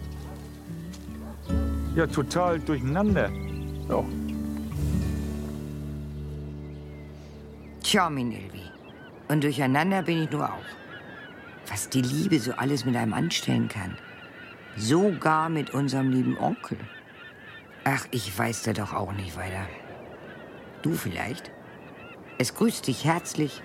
Ja, 1.95 2.07
total 2.07 2.61
durcheinander. 2.61 3.31
Ja. 3.89 4.05
Tja, 7.93 8.09
mein 8.09 8.33
Ilvi. 8.33 8.71
Und 9.29 9.45
durcheinander 9.45 10.01
bin 10.01 10.23
ich 10.23 10.31
nur 10.31 10.51
auch. 10.51 10.65
Was 11.69 11.91
die 11.91 12.01
Liebe 12.01 12.39
so 12.39 12.53
alles 12.53 12.87
mit 12.87 12.97
einem 12.97 13.13
anstellen 13.13 13.69
kann. 13.69 13.99
Sogar 14.79 15.51
mit 15.51 15.75
unserem 15.75 16.11
lieben 16.11 16.39
Onkel. 16.39 16.79
Ach, 17.85 18.07
ich 18.11 18.39
weiß 18.39 18.63
da 18.63 18.73
doch 18.73 18.95
auch 18.95 19.13
nicht 19.13 19.37
weiter. 19.37 19.67
Du 20.81 20.95
vielleicht? 20.95 21.51
Es 22.39 22.55
grüßt 22.55 22.87
dich 22.87 23.05
herzlich, 23.05 23.63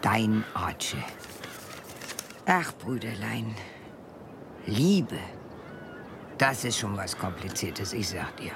dein 0.00 0.44
Arche. 0.54 0.98
Ach, 2.46 2.72
Brüderlein. 2.74 3.56
Liebe. 4.64 5.18
Das 6.38 6.62
ist 6.62 6.78
schon 6.78 6.96
was 6.96 7.18
Kompliziertes, 7.18 7.94
ich 7.94 8.10
sag 8.10 8.36
dir. 8.36 8.52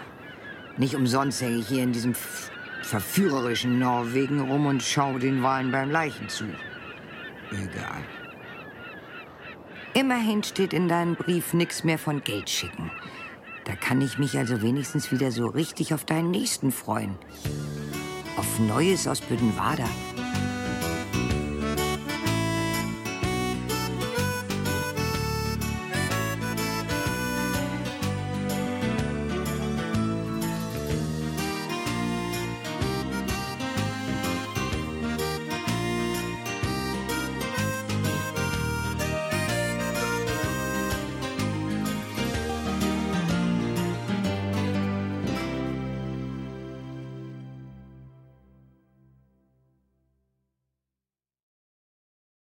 Nicht 0.76 0.94
umsonst 0.94 1.42
hänge 1.42 1.56
ich 1.56 1.66
hier 1.66 1.82
in 1.82 1.92
diesem 1.92 2.14
verführerischen 2.84 3.78
Norwegen 3.78 4.40
rum 4.40 4.66
und 4.66 4.82
schaue 4.82 5.18
den 5.18 5.42
Wahlen 5.42 5.72
beim 5.72 5.90
Leichen 5.90 6.28
zu. 6.28 6.44
Egal. 7.50 8.02
Immerhin 9.94 10.42
steht 10.42 10.72
in 10.72 10.88
deinem 10.88 11.14
Brief 11.14 11.54
nichts 11.54 11.84
mehr 11.84 11.98
von 11.98 12.22
Geld 12.22 12.50
schicken. 12.50 12.90
Da 13.64 13.74
kann 13.76 14.02
ich 14.02 14.18
mich 14.18 14.36
also 14.36 14.60
wenigstens 14.60 15.10
wieder 15.10 15.30
so 15.30 15.46
richtig 15.46 15.94
auf 15.94 16.04
deinen 16.04 16.30
Nächsten 16.30 16.72
freuen. 16.72 17.16
Auf 18.36 18.58
Neues 18.58 19.08
aus 19.08 19.20
Büdenwader. 19.20 19.88